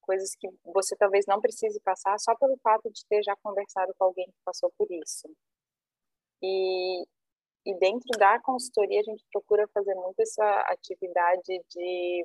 coisas 0.00 0.34
que 0.34 0.48
você 0.64 0.96
talvez 0.96 1.24
não 1.26 1.40
precise 1.40 1.80
passar 1.80 2.18
só 2.18 2.34
pelo 2.36 2.56
fato 2.58 2.90
de 2.90 3.04
ter 3.06 3.22
já 3.22 3.34
conversado 3.42 3.94
com 3.96 4.04
alguém 4.04 4.26
que 4.26 4.44
passou 4.44 4.72
por 4.76 4.90
isso. 4.90 5.28
E, 6.42 7.04
e 7.64 7.74
dentro 7.78 8.08
da 8.18 8.40
consultoria 8.40 9.00
a 9.00 9.04
gente 9.04 9.24
procura 9.32 9.68
fazer 9.68 9.94
muito 9.94 10.20
essa 10.20 10.60
atividade 10.68 11.60
de, 11.70 12.24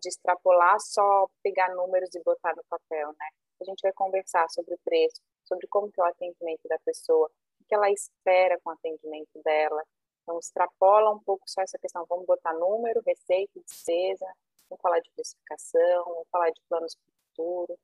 de 0.00 0.08
extrapolar 0.08 0.80
só 0.80 1.28
pegar 1.42 1.74
números 1.74 2.14
e 2.14 2.22
botar 2.22 2.54
no 2.56 2.64
papel, 2.68 3.08
né? 3.08 3.28
A 3.60 3.64
gente 3.64 3.80
vai 3.82 3.92
conversar 3.92 4.48
sobre 4.48 4.74
o 4.74 4.78
preço, 4.84 5.20
sobre 5.44 5.66
como 5.68 5.90
que 5.90 6.00
é 6.00 6.04
o 6.04 6.06
atendimento 6.06 6.66
da 6.68 6.78
pessoa, 6.80 7.30
o 7.60 7.64
que 7.64 7.74
ela 7.74 7.90
espera 7.90 8.58
com 8.62 8.70
o 8.70 8.72
atendimento 8.72 9.40
dela. 9.44 9.82
Então, 10.22 10.38
extrapola 10.38 11.10
um 11.12 11.20
pouco 11.20 11.44
só 11.46 11.62
essa 11.62 11.78
questão. 11.78 12.06
Vamos 12.08 12.26
botar 12.26 12.54
número, 12.54 13.02
receita, 13.06 13.60
despesa, 13.60 14.26
vamos 14.68 14.80
falar 14.80 15.00
de 15.00 15.10
precificação, 15.12 16.04
vamos 16.04 16.28
falar 16.30 16.50
de 16.50 16.60
planos 16.68 16.94
para 16.94 17.12
o 17.12 17.28
futuro. 17.28 17.78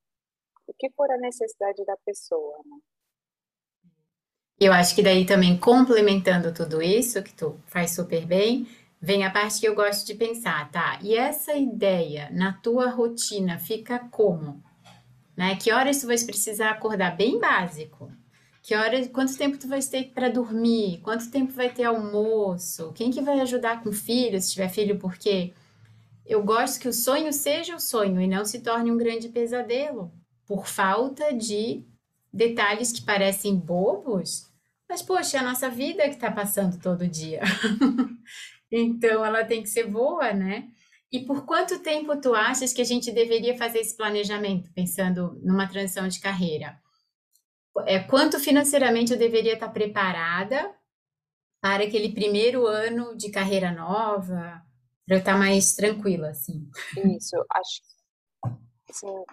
O 0.67 0.75
que 0.75 0.91
for 0.91 1.11
a 1.11 1.17
necessidade 1.19 1.85
da 1.85 1.97
pessoa, 1.99 2.59
né? 2.65 2.79
Eu 4.61 4.73
acho 4.73 4.95
que 4.95 5.03
daí 5.03 5.25
também 5.25 5.57
complementando 5.57 6.53
tudo 6.53 6.83
isso, 6.83 7.23
que 7.23 7.33
tu 7.33 7.57
faz 7.67 7.93
super 7.93 8.27
bem, 8.27 8.67
vem 9.01 9.25
a 9.25 9.31
parte 9.31 9.61
que 9.61 9.69
eu 9.69 9.75
gosto 9.75 10.05
de 10.05 10.15
pensar, 10.15 10.69
tá? 10.73 10.99
E 11.01 11.15
essa 11.15 11.55
ideia 11.55 12.29
na 12.33 12.53
tua 12.53 12.91
rotina 12.91 13.59
fica 13.59 14.01
como? 14.11 14.61
Né? 15.37 15.55
Que 15.55 15.71
horas 15.71 16.01
tu 16.01 16.09
vais 16.09 16.25
precisar 16.25 16.71
acordar 16.71 17.17
bem 17.17 17.39
básico? 17.39 18.11
Que 18.61 18.75
horas, 18.75 19.07
quanto 19.09 19.39
tempo 19.39 19.57
tu 19.57 19.69
vais 19.69 19.87
ter 19.87 20.11
para 20.13 20.29
dormir? 20.29 20.99
Quanto 21.03 21.31
tempo 21.31 21.53
vai 21.53 21.71
ter 21.71 21.85
almoço? 21.85 22.93
Quem 22.95 23.13
que 23.13 23.23
vai 23.23 23.41
ajudar 23.41 23.83
com 23.83 23.93
filho, 23.93 24.41
se 24.41 24.51
tiver 24.53 24.69
filho, 24.69 24.99
porque 24.99 25.53
eu 26.27 26.43
gosto 26.43 26.81
que 26.81 26.89
o 26.89 26.93
sonho 26.93 27.33
seja 27.33 27.77
o 27.77 27.81
sonho 27.81 28.21
e 28.21 28.27
não 28.27 28.45
se 28.45 28.59
torne 28.59 28.91
um 28.91 28.99
grande 28.99 29.29
pesadelo 29.29 30.13
por 30.45 30.67
falta 30.67 31.33
de 31.33 31.85
detalhes 32.33 32.93
que 32.93 33.03
parecem 33.03 33.57
bobos, 33.57 34.48
mas, 34.89 35.03
poxa, 35.03 35.37
é 35.37 35.41
a 35.41 35.45
nossa 35.45 35.69
vida 35.69 36.05
que 36.05 36.15
está 36.15 36.31
passando 36.31 36.79
todo 36.81 37.07
dia. 37.07 37.43
então, 38.71 39.25
ela 39.25 39.45
tem 39.45 39.63
que 39.63 39.69
ser 39.69 39.85
boa, 39.85 40.33
né? 40.33 40.69
E 41.11 41.25
por 41.25 41.45
quanto 41.47 41.79
tempo 41.81 42.21
tu 42.21 42.35
achas 42.35 42.73
que 42.73 42.83
a 42.83 42.85
gente 42.85 43.11
deveria 43.11 43.57
fazer 43.57 43.79
esse 43.81 43.97
planejamento, 43.97 44.71
pensando 44.75 45.39
numa 45.43 45.67
transição 45.67 46.07
de 46.07 46.21
carreira? 46.21 46.79
É, 47.87 47.99
quanto 47.99 48.39
financeiramente 48.41 49.13
eu 49.13 49.19
deveria 49.19 49.55
estar 49.55 49.69
preparada 49.69 50.75
para 51.61 51.85
aquele 51.85 52.13
primeiro 52.13 52.67
ano 52.67 53.17
de 53.17 53.31
carreira 53.31 53.71
nova, 53.73 54.63
para 55.07 55.17
eu 55.17 55.19
estar 55.19 55.39
mais 55.39 55.75
tranquila, 55.75 56.31
assim? 56.31 56.69
Isso, 57.17 57.37
acho 57.51 57.83
que 57.83 58.93
assim, 58.93 59.25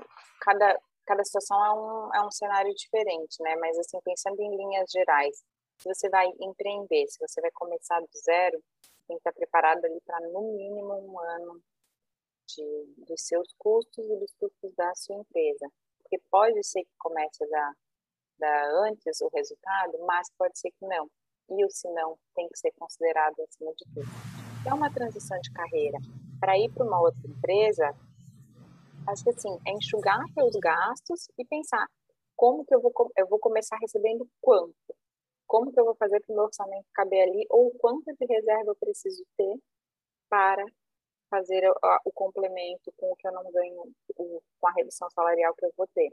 cada, 0.41 0.79
cada 1.05 1.23
situação 1.23 1.65
é 1.65 1.71
um, 1.73 2.15
é 2.15 2.27
um 2.27 2.31
cenário 2.31 2.73
diferente, 2.73 3.41
né? 3.41 3.55
Mas, 3.57 3.77
assim, 3.77 3.99
pensando 4.03 4.39
em 4.41 4.55
linhas 4.55 4.89
gerais, 4.91 5.43
se 5.77 5.87
você 5.87 6.09
vai 6.09 6.27
empreender, 6.39 7.07
se 7.07 7.19
você 7.19 7.41
vai 7.41 7.51
começar 7.51 7.99
do 7.99 8.17
zero, 8.17 8.61
tem 9.07 9.17
que 9.17 9.21
estar 9.21 9.33
preparado 9.33 9.85
ali 9.85 9.99
para, 10.05 10.19
no 10.29 10.53
mínimo, 10.53 10.93
um 10.93 11.19
ano 11.19 11.61
de, 12.47 12.93
dos 13.05 13.21
seus 13.21 13.53
custos 13.57 14.05
e 14.05 14.15
dos 14.17 14.33
custos 14.39 14.73
da 14.75 14.93
sua 14.95 15.15
empresa. 15.15 15.67
Porque 15.99 16.19
pode 16.29 16.63
ser 16.63 16.83
que 16.83 16.95
comece 16.97 17.43
a 17.43 17.47
dar, 17.47 17.73
dar 18.39 18.69
antes 18.87 19.21
o 19.21 19.29
resultado, 19.33 19.97
mas 20.05 20.27
pode 20.37 20.57
ser 20.57 20.71
que 20.71 20.85
não. 20.85 21.09
E 21.49 21.63
o 21.63 21.69
se 21.69 21.87
não 21.91 22.17
tem 22.35 22.47
que 22.49 22.57
ser 22.57 22.71
considerado 22.79 23.39
acima 23.41 23.71
de 23.73 23.85
tudo. 23.93 24.07
É 24.67 24.73
uma 24.73 24.91
transição 24.91 25.39
de 25.39 25.51
carreira. 25.51 25.99
Para 26.39 26.57
ir 26.57 26.71
para 26.71 26.85
uma 26.85 26.99
outra 26.99 27.21
empresa, 27.27 27.95
acho 29.07 29.23
que 29.23 29.29
assim, 29.29 29.57
é 29.67 29.71
enxugar 29.71 30.19
seus 30.33 30.55
gastos 30.55 31.27
e 31.37 31.45
pensar 31.45 31.87
como 32.35 32.65
que 32.65 32.75
eu 32.75 32.81
vou, 32.81 32.93
eu 33.17 33.27
vou 33.27 33.39
começar 33.39 33.77
recebendo 33.77 34.29
quanto? 34.41 34.75
Como 35.47 35.71
que 35.71 35.79
eu 35.79 35.85
vou 35.85 35.95
fazer 35.95 36.19
para 36.21 36.33
o 36.33 36.35
meu 36.35 36.45
orçamento 36.45 36.85
caber 36.93 37.23
ali? 37.23 37.45
Ou 37.49 37.71
quanto 37.77 38.13
de 38.13 38.25
reserva 38.25 38.71
eu 38.71 38.75
preciso 38.75 39.23
ter 39.37 39.55
para 40.29 40.65
fazer 41.29 41.69
o, 41.69 41.75
o 42.05 42.11
complemento 42.11 42.91
com 42.97 43.11
o 43.11 43.15
que 43.15 43.27
eu 43.27 43.31
não 43.31 43.49
ganho, 43.51 43.93
o, 44.17 44.41
com 44.59 44.67
a 44.67 44.73
redução 44.73 45.09
salarial 45.11 45.53
que 45.55 45.65
eu 45.65 45.73
vou 45.77 45.87
ter? 45.87 46.11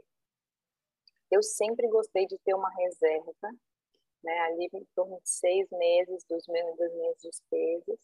Eu 1.31 1.41
sempre 1.41 1.87
gostei 1.87 2.25
de 2.27 2.37
ter 2.39 2.53
uma 2.53 2.69
reserva, 2.69 3.49
né, 4.23 4.39
ali 4.39 4.69
em 4.71 4.85
torno 4.95 5.19
de 5.19 5.29
seis 5.29 5.67
meses 5.71 6.23
dos 6.29 6.47
meus, 6.47 6.77
das 6.77 6.93
minhas 6.93 7.17
despesas. 7.21 7.99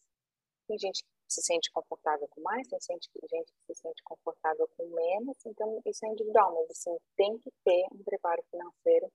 Tem 0.67 0.77
gente 0.77 1.03
que 1.03 1.09
se 1.29 1.41
sente 1.41 1.71
confortável 1.71 2.27
com 2.29 2.41
mais, 2.41 2.67
tem 2.67 2.79
gente, 2.81 3.09
que 3.11 3.73
se 3.73 3.81
sente 3.81 4.03
confortável 4.03 4.67
com 4.75 4.87
menos, 4.87 5.37
então 5.45 5.81
isso 5.85 6.05
é 6.05 6.09
individual, 6.09 6.53
mas 6.55 6.71
assim, 6.71 6.97
tem 7.15 7.37
que 7.37 7.51
ter 7.63 7.85
um 7.93 8.03
preparo 8.03 8.43
financeiro 8.49 9.11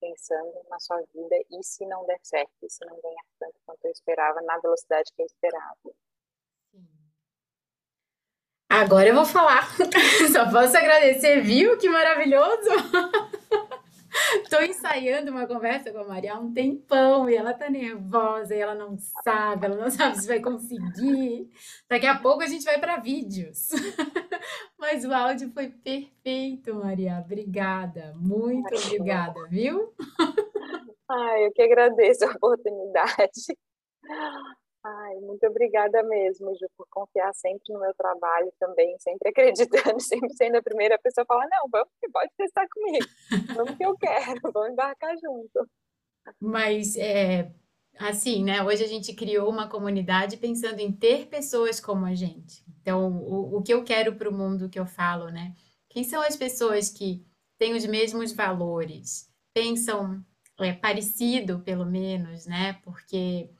pensando 0.00 0.52
na 0.68 0.78
sua 0.80 1.00
vida 1.12 1.36
e 1.50 1.62
se 1.62 1.84
não 1.86 2.06
der 2.06 2.20
certo, 2.22 2.52
e 2.62 2.70
se 2.70 2.84
não 2.86 2.98
ganhar 3.00 3.24
tanto 3.38 3.54
quanto 3.66 3.84
eu 3.84 3.90
esperava, 3.90 4.40
na 4.42 4.58
velocidade 4.58 5.12
que 5.14 5.22
eu 5.22 5.26
esperava. 5.26 5.76
Agora 8.70 9.08
eu 9.08 9.14
vou 9.14 9.24
falar. 9.24 9.66
Só 10.30 10.50
posso 10.50 10.76
agradecer, 10.76 11.40
viu? 11.40 11.76
Que 11.78 11.88
maravilhoso! 11.88 12.68
Estou 14.42 14.62
ensaiando 14.62 15.30
uma 15.30 15.46
conversa 15.46 15.90
com 15.92 15.98
a 15.98 16.06
Maria 16.06 16.34
há 16.34 16.38
um 16.38 16.52
tempão 16.52 17.28
e 17.28 17.36
ela 17.36 17.54
tá 17.54 17.70
nervosa 17.70 18.54
e 18.54 18.60
ela 18.60 18.74
não 18.74 18.96
sabe, 19.22 19.66
ela 19.66 19.76
não 19.76 19.90
sabe 19.90 20.20
se 20.20 20.26
vai 20.26 20.40
conseguir. 20.40 21.50
Daqui 21.88 22.06
a 22.06 22.18
pouco 22.18 22.42
a 22.42 22.46
gente 22.46 22.64
vai 22.64 22.78
para 22.78 22.98
vídeos. 22.98 23.68
Mas 24.78 25.04
o 25.04 25.12
áudio 25.12 25.50
foi 25.52 25.68
perfeito, 25.68 26.74
Maria. 26.74 27.22
Obrigada, 27.24 28.14
muito 28.16 28.74
obrigada, 28.74 29.46
viu? 29.48 29.92
Ai, 31.10 31.46
eu 31.46 31.52
que 31.52 31.62
agradeço 31.62 32.24
a 32.24 32.30
oportunidade. 32.30 33.56
Ai, 34.90 35.16
muito 35.20 35.46
obrigada 35.46 36.02
mesmo, 36.02 36.54
Ju, 36.54 36.66
por 36.76 36.86
confiar 36.88 37.34
sempre 37.34 37.74
no 37.74 37.80
meu 37.80 37.92
trabalho 37.94 38.50
também, 38.58 38.96
sempre 38.98 39.28
acreditando, 39.30 40.00
sempre 40.00 40.32
sendo 40.34 40.56
a 40.56 40.62
primeira 40.62 40.98
pessoa 40.98 41.24
a 41.24 41.26
falar, 41.26 41.46
não, 41.50 41.68
vamos, 41.70 41.88
pode 42.10 42.30
testar 42.36 42.66
comigo, 42.68 43.06
vamos 43.54 43.76
que 43.76 43.84
eu 43.84 43.96
quero, 43.98 44.40
vamos 44.52 44.70
embarcar 44.70 45.14
junto. 45.22 45.68
Mas, 46.40 46.96
é, 46.96 47.52
assim, 47.98 48.42
né, 48.44 48.62
hoje 48.62 48.82
a 48.82 48.86
gente 48.86 49.14
criou 49.14 49.50
uma 49.50 49.68
comunidade 49.68 50.38
pensando 50.38 50.80
em 50.80 50.90
ter 50.90 51.26
pessoas 51.26 51.80
como 51.80 52.06
a 52.06 52.14
gente. 52.14 52.64
Então, 52.80 53.18
o, 53.18 53.58
o 53.58 53.62
que 53.62 53.74
eu 53.74 53.84
quero 53.84 54.16
para 54.16 54.28
o 54.28 54.32
mundo 54.34 54.70
que 54.70 54.78
eu 54.78 54.86
falo, 54.86 55.28
né? 55.28 55.54
Quem 55.90 56.04
são 56.04 56.22
as 56.22 56.36
pessoas 56.36 56.88
que 56.88 57.26
têm 57.58 57.74
os 57.74 57.84
mesmos 57.84 58.32
valores, 58.32 59.30
pensam 59.52 60.24
é, 60.60 60.72
parecido, 60.72 61.60
pelo 61.60 61.84
menos, 61.84 62.46
né? 62.46 62.74
Porque 62.84 63.50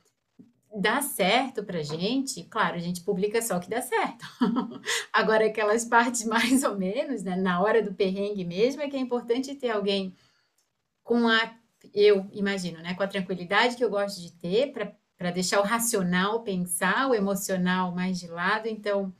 dá 0.75 1.01
certo 1.01 1.63
pra 1.63 1.81
gente, 1.81 2.43
claro, 2.43 2.75
a 2.75 2.79
gente 2.79 3.01
publica 3.01 3.41
só 3.41 3.57
o 3.57 3.59
que 3.59 3.69
dá 3.69 3.81
certo. 3.81 4.25
Agora, 5.11 5.47
aquelas 5.47 5.85
partes 5.85 6.23
mais 6.27 6.63
ou 6.63 6.77
menos, 6.77 7.23
né, 7.23 7.35
na 7.35 7.61
hora 7.61 7.81
do 7.81 7.93
perrengue 7.93 8.45
mesmo, 8.45 8.81
é 8.81 8.89
que 8.89 8.95
é 8.95 8.99
importante 8.99 9.55
ter 9.55 9.71
alguém 9.71 10.15
com 11.03 11.27
a 11.27 11.57
eu 11.93 12.27
imagino, 12.33 12.79
né, 12.81 12.93
com 12.93 13.03
a 13.03 13.07
tranquilidade 13.07 13.77
que 13.77 13.83
eu 13.83 13.89
gosto 13.89 14.19
de 14.21 14.33
ter 14.33 14.73
para 14.73 15.31
deixar 15.31 15.61
o 15.61 15.63
racional 15.63 16.43
pensar, 16.43 17.09
o 17.09 17.15
emocional 17.15 17.93
mais 17.93 18.19
de 18.19 18.27
lado. 18.27 18.67
Então, 18.67 19.13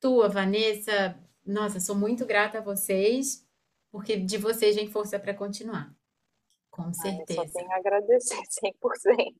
tua, 0.00 0.28
Vanessa, 0.28 1.18
nossa, 1.44 1.80
sou 1.80 1.96
muito 1.96 2.24
grata 2.24 2.58
a 2.58 2.62
vocês, 2.62 3.44
porque 3.90 4.16
de 4.16 4.38
vocês 4.38 4.76
vem 4.76 4.88
força 4.88 5.18
para 5.18 5.34
continuar. 5.34 5.92
Com 6.70 6.92
certeza. 6.92 7.40
Ah, 7.40 7.44
eu 7.44 7.48
só 7.48 7.58
tenho 7.58 7.72
a 7.72 7.76
agradecer 7.76 8.36
100%. 8.64 9.34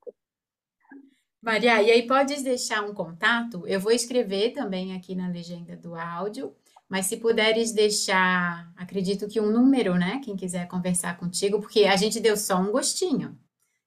Maria, 1.47 1.81
e 1.81 1.93
aí 1.93 2.03
podes 2.09 2.43
deixar 2.43 2.83
um 2.83 2.93
contato? 2.93 3.63
Eu 3.69 3.79
vou 3.79 3.93
escrever 3.93 4.51
também 4.51 4.97
aqui 4.97 5.15
na 5.15 5.29
legenda 5.29 5.77
do 5.77 5.95
áudio, 5.95 6.53
mas 6.89 7.07
se 7.07 7.19
puderes 7.19 7.71
deixar, 7.71 8.69
acredito 8.77 9.29
que 9.29 9.41
um 9.41 9.53
número, 9.53 9.95
né? 9.95 10.21
Quem 10.25 10.37
quiser 10.37 10.67
conversar 10.67 11.17
contigo, 11.17 11.61
porque 11.61 11.85
a 11.85 11.95
gente 11.95 12.19
deu 12.19 12.37
só 12.37 12.57
um 12.57 12.73
gostinho. 12.73 13.39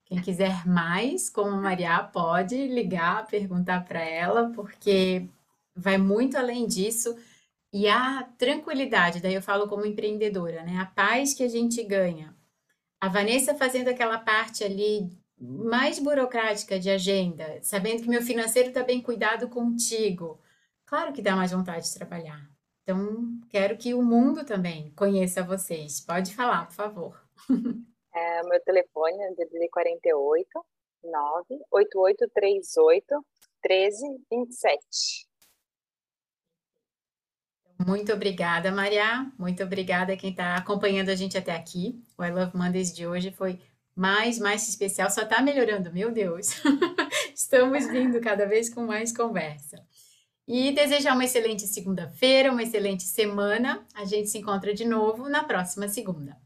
Quem 0.05 0.21
quiser 0.21 0.65
mais, 0.65 1.29
como 1.29 1.51
Maria, 1.51 2.01
pode 2.01 2.55
ligar, 2.67 3.27
perguntar 3.27 3.83
para 3.83 3.99
ela, 3.99 4.51
porque 4.55 5.27
vai 5.75 5.97
muito 5.97 6.37
além 6.37 6.65
disso. 6.65 7.13
E 7.73 7.89
a 7.89 8.23
tranquilidade, 8.37 9.19
daí 9.21 9.33
eu 9.33 9.41
falo 9.41 9.67
como 9.67 9.85
empreendedora, 9.85 10.63
né? 10.63 10.77
A 10.77 10.85
paz 10.85 11.33
que 11.33 11.43
a 11.43 11.49
gente 11.49 11.83
ganha. 11.83 12.33
A 13.01 13.09
Vanessa 13.09 13.53
fazendo 13.53 13.89
aquela 13.89 14.17
parte 14.17 14.63
ali 14.63 15.09
mais 15.39 15.99
burocrática 15.99 16.79
de 16.79 16.89
agenda, 16.89 17.59
sabendo 17.61 18.03
que 18.03 18.09
meu 18.09 18.21
financeiro 18.21 18.69
está 18.69 18.83
bem 18.83 19.01
cuidado 19.01 19.49
contigo. 19.49 20.39
Claro 20.85 21.13
que 21.13 21.21
dá 21.21 21.35
mais 21.35 21.51
vontade 21.51 21.85
de 21.85 21.93
trabalhar. 21.93 22.49
Então, 22.83 23.39
quero 23.49 23.77
que 23.77 23.93
o 23.93 24.01
mundo 24.01 24.43
também 24.43 24.91
conheça 24.95 25.43
vocês. 25.43 26.01
Pode 26.01 26.35
falar, 26.35 26.67
por 26.67 26.73
favor. 26.73 27.23
É, 28.11 28.43
meu 28.43 28.59
telefone 28.63 29.21
é 29.21 29.29
DDD 29.35 29.69
48 29.71 30.65
98838 31.03 33.23
1327. 33.63 35.29
Muito 37.85 38.11
obrigada, 38.11 38.71
Maria. 38.71 39.31
Muito 39.37 39.63
obrigada 39.63 40.13
a 40.13 40.17
quem 40.17 40.31
está 40.31 40.55
acompanhando 40.55 41.09
a 41.09 41.15
gente 41.15 41.37
até 41.37 41.55
aqui. 41.55 42.03
O 42.17 42.23
I 42.23 42.31
Love 42.31 42.57
Mondays 42.57 42.93
de 42.93 43.07
hoje 43.07 43.31
foi 43.31 43.61
mais, 43.99 44.39
mais 44.39 44.67
especial. 44.69 45.11
Só 45.11 45.23
está 45.23 45.41
melhorando, 45.41 45.91
meu 45.91 46.09
Deus. 46.09 46.61
Estamos 47.35 47.85
vindo 47.87 48.21
cada 48.21 48.45
vez 48.45 48.73
com 48.73 48.85
mais 48.85 49.11
conversa. 49.11 49.85
E 50.47 50.71
desejar 50.71 51.13
uma 51.13 51.25
excelente 51.25 51.67
segunda-feira, 51.67 52.49
uma 52.49 52.63
excelente 52.63 53.03
semana. 53.03 53.85
A 53.93 54.05
gente 54.05 54.29
se 54.29 54.37
encontra 54.37 54.73
de 54.73 54.85
novo 54.85 55.27
na 55.27 55.43
próxima 55.43 55.89
segunda. 55.89 56.37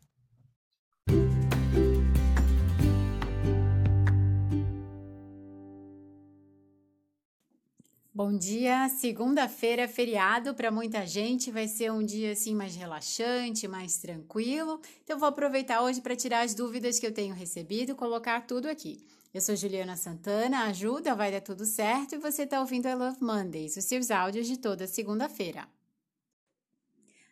Bom 8.15 8.37
dia, 8.37 8.87
segunda-feira, 8.89 9.87
feriado 9.87 10.53
para 10.53 10.69
muita 10.69 11.03
gente, 11.03 11.49
vai 11.49 11.67
ser 11.67 11.91
um 11.91 12.05
dia 12.05 12.33
assim 12.33 12.53
mais 12.53 12.75
relaxante, 12.75 13.67
mais 13.67 13.97
tranquilo. 13.97 14.79
Então 15.03 15.17
vou 15.17 15.27
aproveitar 15.27 15.81
hoje 15.81 15.99
para 15.99 16.15
tirar 16.15 16.41
as 16.41 16.53
dúvidas 16.53 16.99
que 16.99 17.07
eu 17.07 17.11
tenho 17.11 17.33
recebido 17.33 17.93
e 17.93 17.95
colocar 17.95 18.41
tudo 18.41 18.69
aqui. 18.69 19.03
Eu 19.33 19.41
sou 19.41 19.55
Juliana 19.55 19.97
Santana, 19.97 20.65
ajuda, 20.65 21.15
vai 21.15 21.31
dar 21.31 21.41
tudo 21.41 21.65
certo 21.65 22.13
e 22.13 22.19
você 22.19 22.43
está 22.43 22.59
ouvindo 22.59 22.87
I 22.87 22.93
Love 22.93 23.17
Mondays, 23.19 23.77
os 23.77 23.85
seus 23.85 24.11
áudios 24.11 24.45
de 24.45 24.57
toda 24.57 24.85
segunda-feira. 24.85 25.67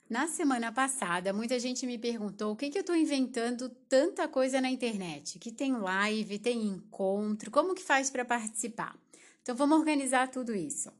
Na 0.09 0.27
semana 0.27 0.71
passada, 0.71 1.31
muita 1.31 1.59
gente 1.59 1.85
me 1.85 1.99
perguntou 1.99 2.53
o 2.53 2.55
que, 2.55 2.71
que 2.71 2.79
eu 2.79 2.81
estou 2.81 2.95
inventando 2.95 3.69
tanta 3.87 4.27
coisa 4.27 4.59
na 4.59 4.71
internet, 4.71 5.37
que 5.37 5.51
tem 5.51 5.73
live, 5.73 6.39
tem 6.39 6.63
encontro, 6.63 7.51
como 7.51 7.75
que 7.75 7.83
faz 7.83 8.09
para 8.09 8.25
participar? 8.25 8.97
Então 9.41 9.55
vamos 9.55 9.79
organizar 9.79 10.29
tudo 10.29 10.55
isso. 10.55 10.91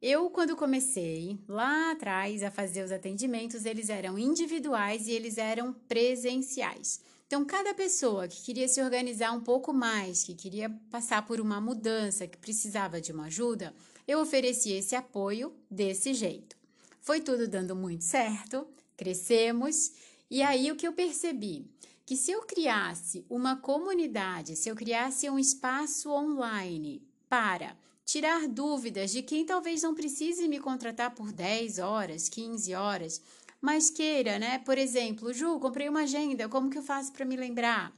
Eu, 0.00 0.30
quando 0.30 0.54
comecei 0.54 1.38
lá 1.48 1.90
atrás 1.90 2.44
a 2.44 2.52
fazer 2.52 2.84
os 2.84 2.92
atendimentos, 2.92 3.64
eles 3.64 3.90
eram 3.90 4.16
individuais 4.16 5.08
e 5.08 5.12
eles 5.12 5.38
eram 5.38 5.72
presenciais. 5.72 7.00
Então, 7.26 7.44
cada 7.44 7.74
pessoa 7.74 8.28
que 8.28 8.40
queria 8.42 8.68
se 8.68 8.80
organizar 8.80 9.32
um 9.32 9.40
pouco 9.40 9.72
mais, 9.72 10.22
que 10.22 10.34
queria 10.34 10.70
passar 10.88 11.26
por 11.26 11.40
uma 11.40 11.60
mudança, 11.60 12.28
que 12.28 12.38
precisava 12.38 13.00
de 13.00 13.12
uma 13.12 13.26
ajuda, 13.26 13.74
eu 14.06 14.20
oferecia 14.20 14.78
esse 14.78 14.94
apoio 14.94 15.52
desse 15.70 16.14
jeito. 16.14 16.56
Foi 17.00 17.20
tudo 17.20 17.48
dando 17.48 17.74
muito 17.74 18.04
certo, 18.04 18.66
crescemos, 18.96 19.92
e 20.30 20.42
aí 20.42 20.70
o 20.70 20.76
que 20.76 20.86
eu 20.86 20.92
percebi? 20.92 21.66
Que 22.06 22.16
se 22.16 22.30
eu 22.30 22.42
criasse 22.42 23.26
uma 23.28 23.56
comunidade, 23.56 24.56
se 24.56 24.68
eu 24.68 24.76
criasse 24.76 25.28
um 25.28 25.38
espaço 25.38 26.10
online 26.10 27.07
para 27.28 27.76
tirar 28.04 28.48
dúvidas 28.48 29.10
de 29.10 29.22
quem 29.22 29.44
talvez 29.44 29.82
não 29.82 29.94
precise 29.94 30.48
me 30.48 30.58
contratar 30.58 31.14
por 31.14 31.30
10 31.30 31.78
horas, 31.78 32.28
15 32.28 32.74
horas, 32.74 33.20
mas 33.60 33.90
queira, 33.90 34.38
né? 34.38 34.58
Por 34.60 34.78
exemplo, 34.78 35.32
Ju, 35.32 35.58
comprei 35.58 35.88
uma 35.88 36.02
agenda, 36.02 36.48
como 36.48 36.70
que 36.70 36.78
eu 36.78 36.82
faço 36.82 37.12
para 37.12 37.24
me 37.24 37.36
lembrar? 37.36 37.92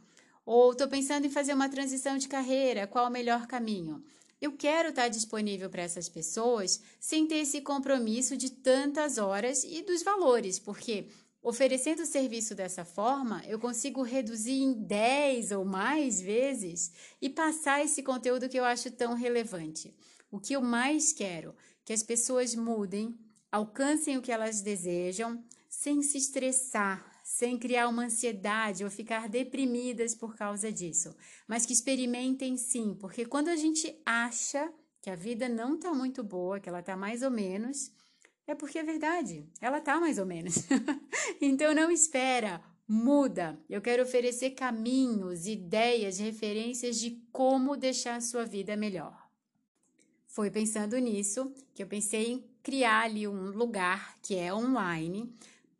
Ou 0.44 0.72
estou 0.72 0.88
pensando 0.88 1.26
em 1.26 1.30
fazer 1.30 1.54
uma 1.54 1.68
transição 1.68 2.18
de 2.18 2.26
carreira, 2.26 2.86
qual 2.86 3.06
o 3.06 3.10
melhor 3.10 3.46
caminho? 3.46 4.02
Eu 4.40 4.52
quero 4.52 4.88
estar 4.88 5.08
disponível 5.08 5.68
para 5.68 5.82
essas 5.82 6.08
pessoas 6.08 6.80
sem 6.98 7.26
ter 7.26 7.36
esse 7.36 7.60
compromisso 7.60 8.36
de 8.36 8.50
tantas 8.50 9.18
horas 9.18 9.64
e 9.64 9.82
dos 9.82 10.02
valores, 10.02 10.58
porque 10.58 11.06
Oferecendo 11.42 12.02
o 12.02 12.06
serviço 12.06 12.54
dessa 12.54 12.84
forma, 12.84 13.42
eu 13.46 13.58
consigo 13.58 14.02
reduzir 14.02 14.60
em 14.60 14.74
10 14.74 15.52
ou 15.52 15.64
mais 15.64 16.20
vezes 16.20 16.92
e 17.20 17.30
passar 17.30 17.82
esse 17.82 18.02
conteúdo 18.02 18.48
que 18.48 18.58
eu 18.58 18.64
acho 18.64 18.90
tão 18.90 19.14
relevante. 19.14 19.94
O 20.30 20.38
que 20.38 20.52
eu 20.52 20.60
mais 20.60 21.14
quero? 21.14 21.54
Que 21.82 21.94
as 21.94 22.02
pessoas 22.02 22.54
mudem, 22.54 23.18
alcancem 23.50 24.18
o 24.18 24.22
que 24.22 24.30
elas 24.30 24.60
desejam, 24.60 25.42
sem 25.66 26.02
se 26.02 26.18
estressar, 26.18 27.10
sem 27.24 27.58
criar 27.58 27.88
uma 27.88 28.04
ansiedade 28.04 28.84
ou 28.84 28.90
ficar 28.90 29.26
deprimidas 29.26 30.14
por 30.14 30.36
causa 30.36 30.70
disso, 30.70 31.16
mas 31.48 31.64
que 31.64 31.72
experimentem 31.72 32.56
sim, 32.56 32.94
porque 33.00 33.24
quando 33.24 33.48
a 33.48 33.56
gente 33.56 33.96
acha 34.04 34.70
que 35.00 35.08
a 35.08 35.14
vida 35.14 35.48
não 35.48 35.76
está 35.76 35.94
muito 35.94 36.22
boa, 36.22 36.60
que 36.60 36.68
ela 36.68 36.80
está 36.80 36.96
mais 36.96 37.22
ou 37.22 37.30
menos, 37.30 37.90
é 38.50 38.54
porque 38.54 38.80
é 38.80 38.82
verdade, 38.82 39.46
ela 39.60 39.80
tá 39.80 40.00
mais 40.00 40.18
ou 40.18 40.26
menos. 40.26 40.64
então 41.40 41.72
não 41.72 41.88
espera, 41.88 42.60
muda. 42.86 43.56
Eu 43.68 43.80
quero 43.80 44.02
oferecer 44.02 44.50
caminhos, 44.50 45.46
ideias, 45.46 46.18
referências 46.18 46.98
de 46.98 47.22
como 47.30 47.76
deixar 47.76 48.16
a 48.16 48.20
sua 48.20 48.44
vida 48.44 48.76
melhor. 48.76 49.30
Foi 50.26 50.50
pensando 50.50 50.98
nisso 50.98 51.54
que 51.72 51.80
eu 51.80 51.86
pensei 51.86 52.32
em 52.32 52.44
criar 52.60 53.02
ali 53.02 53.28
um 53.28 53.50
lugar 53.50 54.18
que 54.20 54.34
é 54.34 54.52
online 54.52 55.32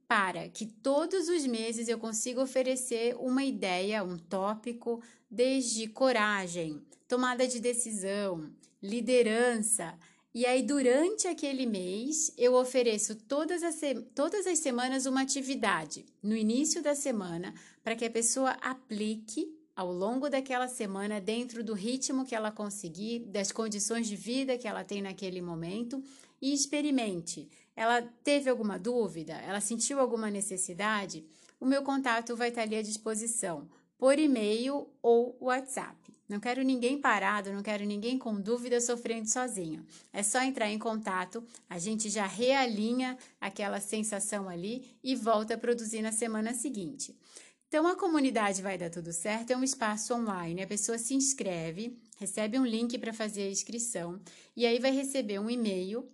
para 0.06 0.48
que 0.48 0.66
todos 0.66 1.28
os 1.28 1.44
meses 1.46 1.88
eu 1.88 1.98
consiga 1.98 2.40
oferecer 2.40 3.16
uma 3.16 3.44
ideia, 3.44 4.04
um 4.04 4.16
tópico, 4.16 5.02
desde 5.28 5.88
coragem, 5.88 6.80
tomada 7.08 7.48
de 7.48 7.58
decisão, 7.58 8.48
liderança, 8.80 9.98
e 10.32 10.46
aí, 10.46 10.62
durante 10.62 11.26
aquele 11.26 11.66
mês, 11.66 12.32
eu 12.38 12.54
ofereço 12.54 13.16
todas 13.16 13.64
as, 13.64 13.80
todas 14.14 14.46
as 14.46 14.60
semanas 14.60 15.04
uma 15.04 15.22
atividade 15.22 16.06
no 16.22 16.36
início 16.36 16.80
da 16.80 16.94
semana 16.94 17.52
para 17.82 17.96
que 17.96 18.04
a 18.04 18.10
pessoa 18.10 18.50
aplique 18.60 19.52
ao 19.74 19.92
longo 19.92 20.28
daquela 20.28 20.68
semana, 20.68 21.20
dentro 21.20 21.64
do 21.64 21.74
ritmo 21.74 22.24
que 22.24 22.34
ela 22.34 22.52
conseguir, 22.52 23.20
das 23.26 23.50
condições 23.50 24.06
de 24.06 24.14
vida 24.14 24.56
que 24.56 24.68
ela 24.68 24.84
tem 24.84 25.02
naquele 25.02 25.40
momento 25.40 26.02
e 26.40 26.52
experimente. 26.52 27.48
Ela 27.74 28.02
teve 28.22 28.48
alguma 28.48 28.78
dúvida? 28.78 29.32
Ela 29.32 29.60
sentiu 29.60 29.98
alguma 29.98 30.30
necessidade? 30.30 31.24
O 31.58 31.66
meu 31.66 31.82
contato 31.82 32.36
vai 32.36 32.50
estar 32.50 32.62
ali 32.62 32.76
à 32.76 32.82
disposição 32.82 33.68
por 33.98 34.18
e-mail 34.18 34.88
ou 35.02 35.36
WhatsApp. 35.40 35.99
Não 36.30 36.38
quero 36.38 36.62
ninguém 36.62 36.96
parado, 36.96 37.52
não 37.52 37.60
quero 37.60 37.84
ninguém 37.84 38.16
com 38.16 38.40
dúvida 38.40 38.80
sofrendo 38.80 39.28
sozinho. 39.28 39.84
É 40.12 40.22
só 40.22 40.40
entrar 40.40 40.70
em 40.70 40.78
contato, 40.78 41.44
a 41.68 41.76
gente 41.76 42.08
já 42.08 42.24
realinha 42.24 43.18
aquela 43.40 43.80
sensação 43.80 44.48
ali 44.48 44.96
e 45.02 45.16
volta 45.16 45.54
a 45.54 45.58
produzir 45.58 46.02
na 46.02 46.12
semana 46.12 46.54
seguinte. 46.54 47.18
Então, 47.66 47.84
a 47.84 47.96
comunidade 47.96 48.62
vai 48.62 48.78
dar 48.78 48.90
tudo 48.90 49.12
certo, 49.12 49.50
é 49.50 49.56
um 49.56 49.64
espaço 49.64 50.14
online. 50.14 50.62
A 50.62 50.68
pessoa 50.68 50.98
se 50.98 51.14
inscreve, 51.14 51.98
recebe 52.16 52.60
um 52.60 52.64
link 52.64 52.96
para 52.96 53.12
fazer 53.12 53.42
a 53.42 53.50
inscrição 53.50 54.20
e 54.56 54.64
aí 54.64 54.78
vai 54.78 54.92
receber 54.92 55.40
um 55.40 55.50
e-mail 55.50 56.08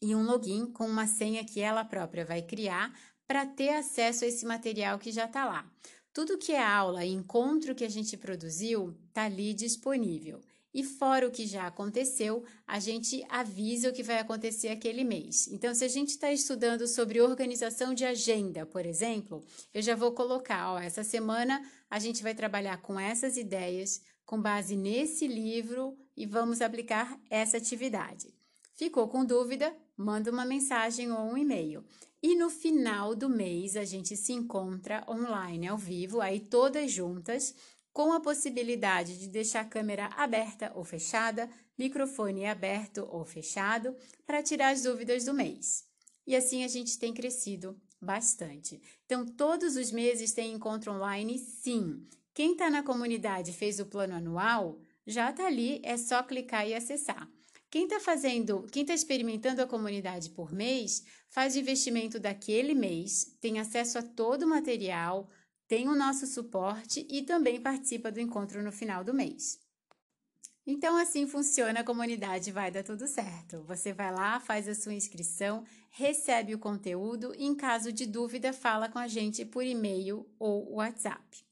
e 0.00 0.14
um 0.14 0.24
login 0.24 0.64
com 0.72 0.86
uma 0.86 1.06
senha 1.06 1.44
que 1.44 1.60
ela 1.60 1.84
própria 1.84 2.24
vai 2.24 2.40
criar 2.40 2.98
para 3.26 3.44
ter 3.44 3.74
acesso 3.74 4.24
a 4.24 4.26
esse 4.26 4.46
material 4.46 4.98
que 4.98 5.12
já 5.12 5.26
está 5.26 5.44
lá. 5.44 5.70
Tudo 6.14 6.38
que 6.38 6.52
é 6.52 6.62
aula 6.62 7.04
e 7.04 7.10
encontro 7.10 7.74
que 7.74 7.84
a 7.84 7.88
gente 7.88 8.16
produziu 8.16 8.96
está 9.08 9.24
ali 9.24 9.52
disponível. 9.52 10.40
e 10.74 10.82
fora 10.82 11.28
o 11.28 11.30
que 11.30 11.46
já 11.46 11.68
aconteceu, 11.68 12.42
a 12.66 12.80
gente 12.80 13.24
avisa 13.28 13.88
o 13.88 13.92
que 13.92 14.02
vai 14.02 14.18
acontecer 14.18 14.68
aquele 14.68 15.04
mês. 15.04 15.46
Então, 15.46 15.72
se 15.72 15.84
a 15.84 15.88
gente 15.88 16.08
está 16.08 16.32
estudando 16.32 16.88
sobre 16.88 17.20
organização 17.20 17.94
de 17.94 18.04
agenda, 18.04 18.66
por 18.66 18.84
exemplo, 18.84 19.44
eu 19.72 19.80
já 19.80 19.94
vou 19.94 20.10
colocar, 20.10 20.72
ó, 20.72 20.78
essa 20.80 21.04
semana 21.04 21.64
a 21.88 22.00
gente 22.00 22.24
vai 22.24 22.34
trabalhar 22.34 22.78
com 22.82 22.98
essas 22.98 23.36
ideias, 23.36 24.02
com 24.26 24.42
base 24.42 24.74
nesse 24.74 25.28
livro 25.28 25.96
e 26.16 26.26
vamos 26.26 26.60
aplicar 26.60 27.20
essa 27.30 27.56
atividade. 27.56 28.34
Ficou 28.74 29.06
com 29.06 29.24
dúvida? 29.24 29.72
Manda 29.96 30.32
uma 30.32 30.44
mensagem 30.44 31.12
ou 31.12 31.20
um 31.20 31.38
e-mail. 31.38 31.84
E 32.26 32.34
no 32.34 32.48
final 32.48 33.14
do 33.14 33.28
mês 33.28 33.76
a 33.76 33.84
gente 33.84 34.16
se 34.16 34.32
encontra 34.32 35.04
online, 35.06 35.68
ao 35.68 35.76
vivo, 35.76 36.22
aí 36.22 36.40
todas 36.40 36.90
juntas 36.90 37.54
com 37.92 38.14
a 38.14 38.20
possibilidade 38.20 39.18
de 39.18 39.28
deixar 39.28 39.60
a 39.60 39.68
câmera 39.68 40.06
aberta 40.16 40.72
ou 40.74 40.84
fechada, 40.84 41.50
microfone 41.76 42.46
aberto 42.46 43.06
ou 43.10 43.26
fechado, 43.26 43.94
para 44.24 44.42
tirar 44.42 44.70
as 44.70 44.84
dúvidas 44.84 45.26
do 45.26 45.34
mês. 45.34 45.84
E 46.26 46.34
assim 46.34 46.64
a 46.64 46.68
gente 46.68 46.98
tem 46.98 47.12
crescido 47.12 47.78
bastante. 48.00 48.80
Então, 49.04 49.26
todos 49.26 49.76
os 49.76 49.92
meses 49.92 50.32
tem 50.32 50.54
encontro 50.54 50.92
online, 50.94 51.38
sim. 51.38 52.08
Quem 52.32 52.52
está 52.52 52.70
na 52.70 52.82
comunidade 52.82 53.52
fez 53.52 53.78
o 53.78 53.84
plano 53.84 54.14
anual, 54.14 54.78
já 55.06 55.28
está 55.28 55.46
ali, 55.46 55.78
é 55.84 55.98
só 55.98 56.22
clicar 56.22 56.66
e 56.66 56.72
acessar. 56.72 57.28
Quem 57.74 57.86
está 57.86 57.98
fazendo, 57.98 58.68
quem 58.70 58.82
está 58.82 58.94
experimentando 58.94 59.60
a 59.60 59.66
comunidade 59.66 60.30
por 60.30 60.52
mês, 60.52 61.04
faz 61.28 61.56
o 61.56 61.58
investimento 61.58 62.20
daquele 62.20 62.72
mês, 62.72 63.36
tem 63.40 63.58
acesso 63.58 63.98
a 63.98 64.02
todo 64.02 64.44
o 64.44 64.48
material, 64.48 65.28
tem 65.66 65.88
o 65.88 65.96
nosso 65.96 66.24
suporte 66.24 67.04
e 67.10 67.22
também 67.22 67.60
participa 67.60 68.12
do 68.12 68.20
encontro 68.20 68.62
no 68.62 68.70
final 68.70 69.02
do 69.02 69.12
mês. 69.12 69.58
Então, 70.64 70.96
assim 70.96 71.26
funciona 71.26 71.80
a 71.80 71.84
comunidade 71.84 72.52
Vai 72.52 72.70
Dar 72.70 72.84
Tudo 72.84 73.08
Certo. 73.08 73.64
Você 73.64 73.92
vai 73.92 74.14
lá, 74.14 74.38
faz 74.38 74.68
a 74.68 74.74
sua 74.76 74.94
inscrição, 74.94 75.64
recebe 75.90 76.54
o 76.54 76.60
conteúdo 76.60 77.34
e, 77.36 77.44
em 77.44 77.56
caso 77.56 77.92
de 77.92 78.06
dúvida, 78.06 78.52
fala 78.52 78.88
com 78.88 79.00
a 79.00 79.08
gente 79.08 79.44
por 79.44 79.66
e-mail 79.66 80.24
ou 80.38 80.74
WhatsApp. 80.74 81.44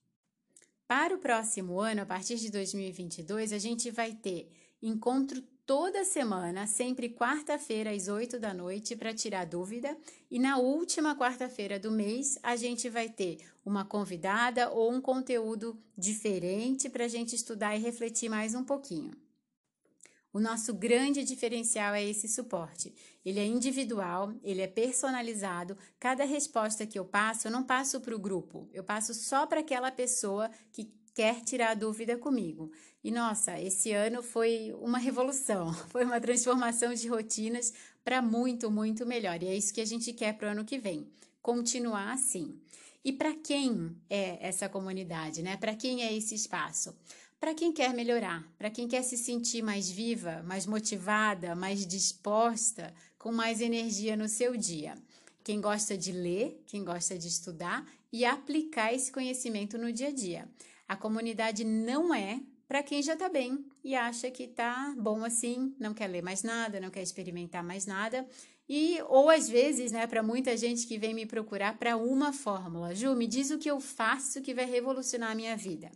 Para 0.86 1.16
o 1.16 1.18
próximo 1.18 1.80
ano, 1.80 2.02
a 2.02 2.06
partir 2.06 2.36
de 2.36 2.48
2022, 2.48 3.52
a 3.52 3.58
gente 3.58 3.90
vai 3.90 4.14
ter 4.14 4.52
encontro 4.80 5.42
toda 5.66 6.04
semana, 6.04 6.66
sempre 6.66 7.08
quarta-feira 7.08 7.90
às 7.90 8.08
8 8.08 8.38
da 8.38 8.52
noite, 8.52 8.96
para 8.96 9.14
tirar 9.14 9.46
dúvida. 9.46 9.96
E 10.30 10.38
na 10.38 10.58
última 10.58 11.16
quarta-feira 11.16 11.78
do 11.78 11.90
mês, 11.90 12.38
a 12.42 12.56
gente 12.56 12.88
vai 12.88 13.08
ter 13.08 13.38
uma 13.64 13.84
convidada 13.84 14.70
ou 14.70 14.92
um 14.92 15.00
conteúdo 15.00 15.78
diferente 15.96 16.88
para 16.88 17.04
a 17.04 17.08
gente 17.08 17.34
estudar 17.34 17.76
e 17.76 17.80
refletir 17.80 18.28
mais 18.28 18.54
um 18.54 18.64
pouquinho. 18.64 19.12
O 20.32 20.40
nosso 20.40 20.72
grande 20.72 21.22
diferencial 21.24 21.94
é 21.94 22.02
esse 22.02 22.26
suporte. 22.26 22.94
Ele 23.22 23.38
é 23.38 23.44
individual, 23.44 24.32
ele 24.42 24.62
é 24.62 24.66
personalizado. 24.66 25.76
Cada 26.00 26.24
resposta 26.24 26.86
que 26.86 26.98
eu 26.98 27.04
passo, 27.04 27.46
eu 27.46 27.52
não 27.52 27.62
passo 27.62 28.00
para 28.00 28.16
o 28.16 28.18
grupo, 28.18 28.66
eu 28.72 28.82
passo 28.82 29.12
só 29.12 29.46
para 29.46 29.60
aquela 29.60 29.92
pessoa 29.92 30.50
que 30.72 30.90
quer 31.14 31.42
tirar 31.42 31.74
dúvida 31.74 32.16
comigo. 32.16 32.72
E 33.04 33.10
nossa, 33.10 33.60
esse 33.60 33.92
ano 33.92 34.22
foi 34.22 34.72
uma 34.80 34.98
revolução, 34.98 35.72
foi 35.90 36.04
uma 36.04 36.20
transformação 36.20 36.94
de 36.94 37.08
rotinas 37.08 37.72
para 38.04 38.22
muito, 38.22 38.70
muito 38.70 39.04
melhor. 39.04 39.42
E 39.42 39.48
é 39.48 39.56
isso 39.56 39.74
que 39.74 39.80
a 39.80 39.86
gente 39.86 40.12
quer 40.12 40.34
para 40.34 40.48
o 40.48 40.50
ano 40.52 40.64
que 40.64 40.78
vem, 40.78 41.06
continuar 41.40 42.12
assim. 42.12 42.60
E 43.04 43.12
para 43.12 43.34
quem 43.34 43.96
é 44.08 44.38
essa 44.40 44.68
comunidade, 44.68 45.42
né? 45.42 45.56
Para 45.56 45.74
quem 45.74 46.02
é 46.02 46.16
esse 46.16 46.36
espaço? 46.36 46.94
Para 47.40 47.54
quem 47.54 47.72
quer 47.72 47.92
melhorar, 47.92 48.46
para 48.56 48.70
quem 48.70 48.86
quer 48.86 49.02
se 49.02 49.16
sentir 49.16 49.62
mais 49.62 49.90
viva, 49.90 50.44
mais 50.44 50.64
motivada, 50.64 51.56
mais 51.56 51.84
disposta, 51.84 52.94
com 53.18 53.32
mais 53.32 53.60
energia 53.60 54.16
no 54.16 54.28
seu 54.28 54.56
dia. 54.56 54.94
Quem 55.42 55.60
gosta 55.60 55.98
de 55.98 56.12
ler, 56.12 56.62
quem 56.68 56.84
gosta 56.84 57.18
de 57.18 57.26
estudar 57.26 57.84
e 58.12 58.24
aplicar 58.24 58.94
esse 58.94 59.10
conhecimento 59.10 59.76
no 59.76 59.92
dia 59.92 60.08
a 60.08 60.12
dia. 60.12 60.48
A 60.86 60.94
comunidade 60.94 61.64
não 61.64 62.14
é 62.14 62.40
para 62.72 62.82
quem 62.82 63.02
já 63.02 63.12
está 63.12 63.28
bem 63.28 63.66
e 63.84 63.94
acha 63.94 64.30
que 64.30 64.44
está 64.44 64.94
bom 64.96 65.22
assim, 65.26 65.74
não 65.78 65.92
quer 65.92 66.06
ler 66.06 66.22
mais 66.22 66.42
nada, 66.42 66.80
não 66.80 66.88
quer 66.88 67.02
experimentar 67.02 67.62
mais 67.62 67.84
nada. 67.84 68.26
E 68.66 68.98
ou 69.10 69.28
às 69.28 69.46
vezes, 69.46 69.92
né, 69.92 70.06
para 70.06 70.22
muita 70.22 70.56
gente 70.56 70.86
que 70.86 70.96
vem 70.96 71.12
me 71.12 71.26
procurar 71.26 71.76
para 71.76 71.98
uma 71.98 72.32
fórmula, 72.32 72.94
Ju, 72.94 73.14
me 73.14 73.26
diz 73.26 73.50
o 73.50 73.58
que 73.58 73.70
eu 73.70 73.78
faço 73.78 74.40
que 74.40 74.54
vai 74.54 74.64
revolucionar 74.64 75.32
a 75.32 75.34
minha 75.34 75.54
vida. 75.54 75.92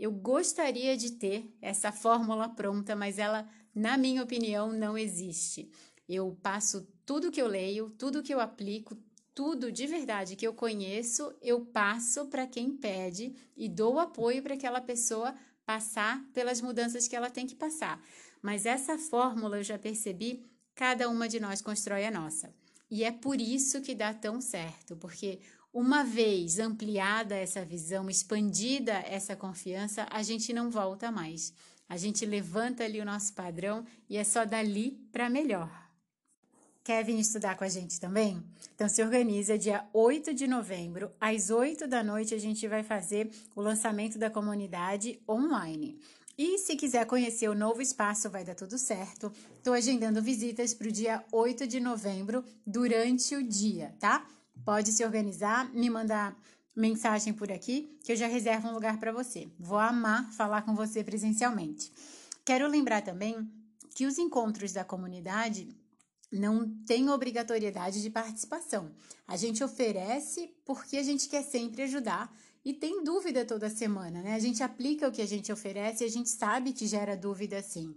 Eu 0.00 0.10
gostaria 0.10 0.96
de 0.96 1.12
ter 1.12 1.54
essa 1.60 1.92
fórmula 1.92 2.48
pronta, 2.48 2.96
mas 2.96 3.18
ela, 3.18 3.46
na 3.74 3.98
minha 3.98 4.22
opinião, 4.22 4.72
não 4.72 4.96
existe. 4.96 5.70
Eu 6.08 6.38
passo 6.42 6.88
tudo 7.04 7.30
que 7.30 7.42
eu 7.42 7.46
leio, 7.46 7.90
tudo 7.98 8.22
que 8.22 8.32
eu 8.32 8.40
aplico, 8.40 8.96
tudo 9.34 9.70
de 9.70 9.86
verdade 9.86 10.34
que 10.34 10.44
eu 10.44 10.52
conheço, 10.52 11.32
eu 11.40 11.66
passo 11.66 12.26
para 12.26 12.44
quem 12.44 12.72
pede 12.72 13.36
e 13.56 13.68
dou 13.68 14.00
apoio 14.00 14.42
para 14.42 14.54
aquela 14.54 14.80
pessoa 14.80 15.32
passar 15.68 16.24
pelas 16.32 16.62
mudanças 16.62 17.06
que 17.06 17.14
ela 17.14 17.28
tem 17.28 17.46
que 17.46 17.54
passar. 17.54 18.02
Mas 18.40 18.64
essa 18.64 18.96
fórmula 18.96 19.58
eu 19.58 19.62
já 19.62 19.78
percebi, 19.78 20.46
cada 20.74 21.10
uma 21.10 21.28
de 21.28 21.38
nós 21.38 21.60
constrói 21.60 22.06
a 22.06 22.10
nossa. 22.10 22.54
E 22.90 23.04
é 23.04 23.12
por 23.12 23.38
isso 23.38 23.82
que 23.82 23.94
dá 23.94 24.14
tão 24.14 24.40
certo, 24.40 24.96
porque 24.96 25.40
uma 25.70 26.02
vez 26.02 26.58
ampliada 26.58 27.34
essa 27.34 27.66
visão, 27.66 28.08
expandida 28.08 28.94
essa 29.06 29.36
confiança, 29.36 30.06
a 30.10 30.22
gente 30.22 30.54
não 30.54 30.70
volta 30.70 31.12
mais. 31.12 31.52
A 31.86 31.98
gente 31.98 32.24
levanta 32.24 32.84
ali 32.84 32.98
o 32.98 33.04
nosso 33.04 33.34
padrão 33.34 33.84
e 34.08 34.16
é 34.16 34.24
só 34.24 34.46
dali 34.46 34.92
para 35.12 35.28
melhor. 35.28 35.87
Quer 36.88 37.04
vir 37.04 37.20
estudar 37.20 37.54
com 37.54 37.64
a 37.64 37.68
gente 37.68 38.00
também? 38.00 38.42
Então 38.74 38.88
se 38.88 39.02
organiza 39.02 39.58
dia 39.58 39.86
8 39.92 40.32
de 40.32 40.46
novembro, 40.46 41.12
às 41.20 41.50
8 41.50 41.86
da 41.86 42.02
noite, 42.02 42.34
a 42.34 42.38
gente 42.38 42.66
vai 42.66 42.82
fazer 42.82 43.30
o 43.54 43.60
lançamento 43.60 44.18
da 44.18 44.30
comunidade 44.30 45.20
online. 45.28 46.00
E 46.38 46.56
se 46.56 46.76
quiser 46.76 47.04
conhecer 47.04 47.46
o 47.46 47.54
novo 47.54 47.82
espaço, 47.82 48.30
vai 48.30 48.42
dar 48.42 48.54
tudo 48.54 48.78
certo. 48.78 49.30
Estou 49.58 49.74
agendando 49.74 50.22
visitas 50.22 50.72
para 50.72 50.88
o 50.88 50.90
dia 50.90 51.22
8 51.30 51.66
de 51.66 51.78
novembro, 51.78 52.42
durante 52.66 53.36
o 53.36 53.46
dia, 53.46 53.94
tá? 54.00 54.26
Pode 54.64 54.90
se 54.90 55.04
organizar, 55.04 55.70
me 55.74 55.90
mandar 55.90 56.34
mensagem 56.74 57.34
por 57.34 57.52
aqui, 57.52 57.98
que 58.02 58.12
eu 58.12 58.16
já 58.16 58.26
reservo 58.26 58.66
um 58.66 58.72
lugar 58.72 58.98
para 58.98 59.12
você. 59.12 59.46
Vou 59.60 59.78
amar 59.78 60.32
falar 60.32 60.62
com 60.62 60.74
você 60.74 61.04
presencialmente. 61.04 61.92
Quero 62.46 62.66
lembrar 62.66 63.02
também 63.02 63.46
que 63.94 64.06
os 64.06 64.16
encontros 64.16 64.72
da 64.72 64.84
comunidade 64.84 65.68
não 66.30 66.68
tem 66.86 67.08
obrigatoriedade 67.08 68.02
de 68.02 68.10
participação. 68.10 68.90
A 69.26 69.36
gente 69.36 69.64
oferece 69.64 70.54
porque 70.64 70.96
a 70.96 71.02
gente 71.02 71.28
quer 71.28 71.42
sempre 71.42 71.82
ajudar 71.82 72.34
e 72.64 72.74
tem 72.74 73.02
dúvida 73.02 73.44
toda 73.44 73.70
semana, 73.70 74.22
né? 74.22 74.34
A 74.34 74.38
gente 74.38 74.62
aplica 74.62 75.08
o 75.08 75.12
que 75.12 75.22
a 75.22 75.26
gente 75.26 75.50
oferece 75.50 76.04
e 76.04 76.06
a 76.06 76.10
gente 76.10 76.28
sabe 76.28 76.72
que 76.72 76.86
gera 76.86 77.16
dúvida 77.16 77.62
sim. 77.62 77.94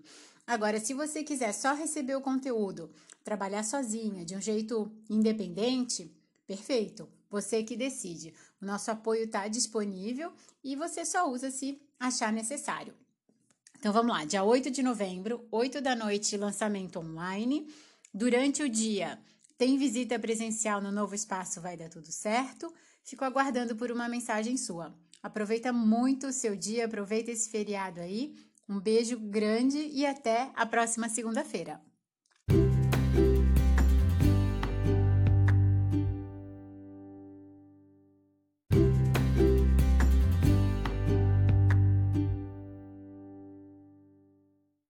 Agora, 0.47 0.79
se 0.79 0.93
você 0.93 1.23
quiser 1.23 1.53
só 1.53 1.73
receber 1.73 2.15
o 2.15 2.21
conteúdo, 2.21 2.89
trabalhar 3.23 3.63
sozinha, 3.63 4.25
de 4.25 4.35
um 4.35 4.41
jeito 4.41 4.91
independente, 5.09 6.11
perfeito. 6.47 7.07
Você 7.29 7.63
que 7.63 7.77
decide. 7.77 8.33
O 8.61 8.65
nosso 8.65 8.91
apoio 8.91 9.23
está 9.23 9.47
disponível 9.47 10.33
e 10.63 10.75
você 10.75 11.05
só 11.05 11.29
usa 11.29 11.49
se 11.49 11.81
achar 11.99 12.33
necessário. 12.33 12.93
Então 13.79 13.93
vamos 13.93 14.15
lá, 14.15 14.25
dia 14.25 14.43
8 14.43 14.69
de 14.69 14.83
novembro, 14.83 15.47
8 15.49 15.81
da 15.81 15.95
noite, 15.95 16.37
lançamento 16.37 16.99
online. 16.99 17.67
Durante 18.13 18.61
o 18.61 18.67
dia, 18.67 19.17
tem 19.57 19.77
visita 19.77 20.19
presencial 20.19 20.81
no 20.81 20.91
novo 20.91 21.15
espaço 21.15 21.61
Vai 21.61 21.77
Dar 21.77 21.89
Tudo 21.89 22.11
Certo. 22.11 22.73
Fico 23.03 23.23
aguardando 23.23 23.75
por 23.75 23.91
uma 23.91 24.09
mensagem 24.09 24.57
sua. 24.57 24.93
Aproveita 25.23 25.71
muito 25.71 26.27
o 26.27 26.33
seu 26.33 26.55
dia, 26.55 26.85
aproveita 26.85 27.31
esse 27.31 27.49
feriado 27.49 28.01
aí. 28.01 28.35
Um 28.67 28.79
beijo 28.79 29.19
grande 29.19 29.77
e 29.77 30.05
até 30.05 30.51
a 30.55 30.65
próxima 30.65 31.07
segunda-feira. 31.07 31.79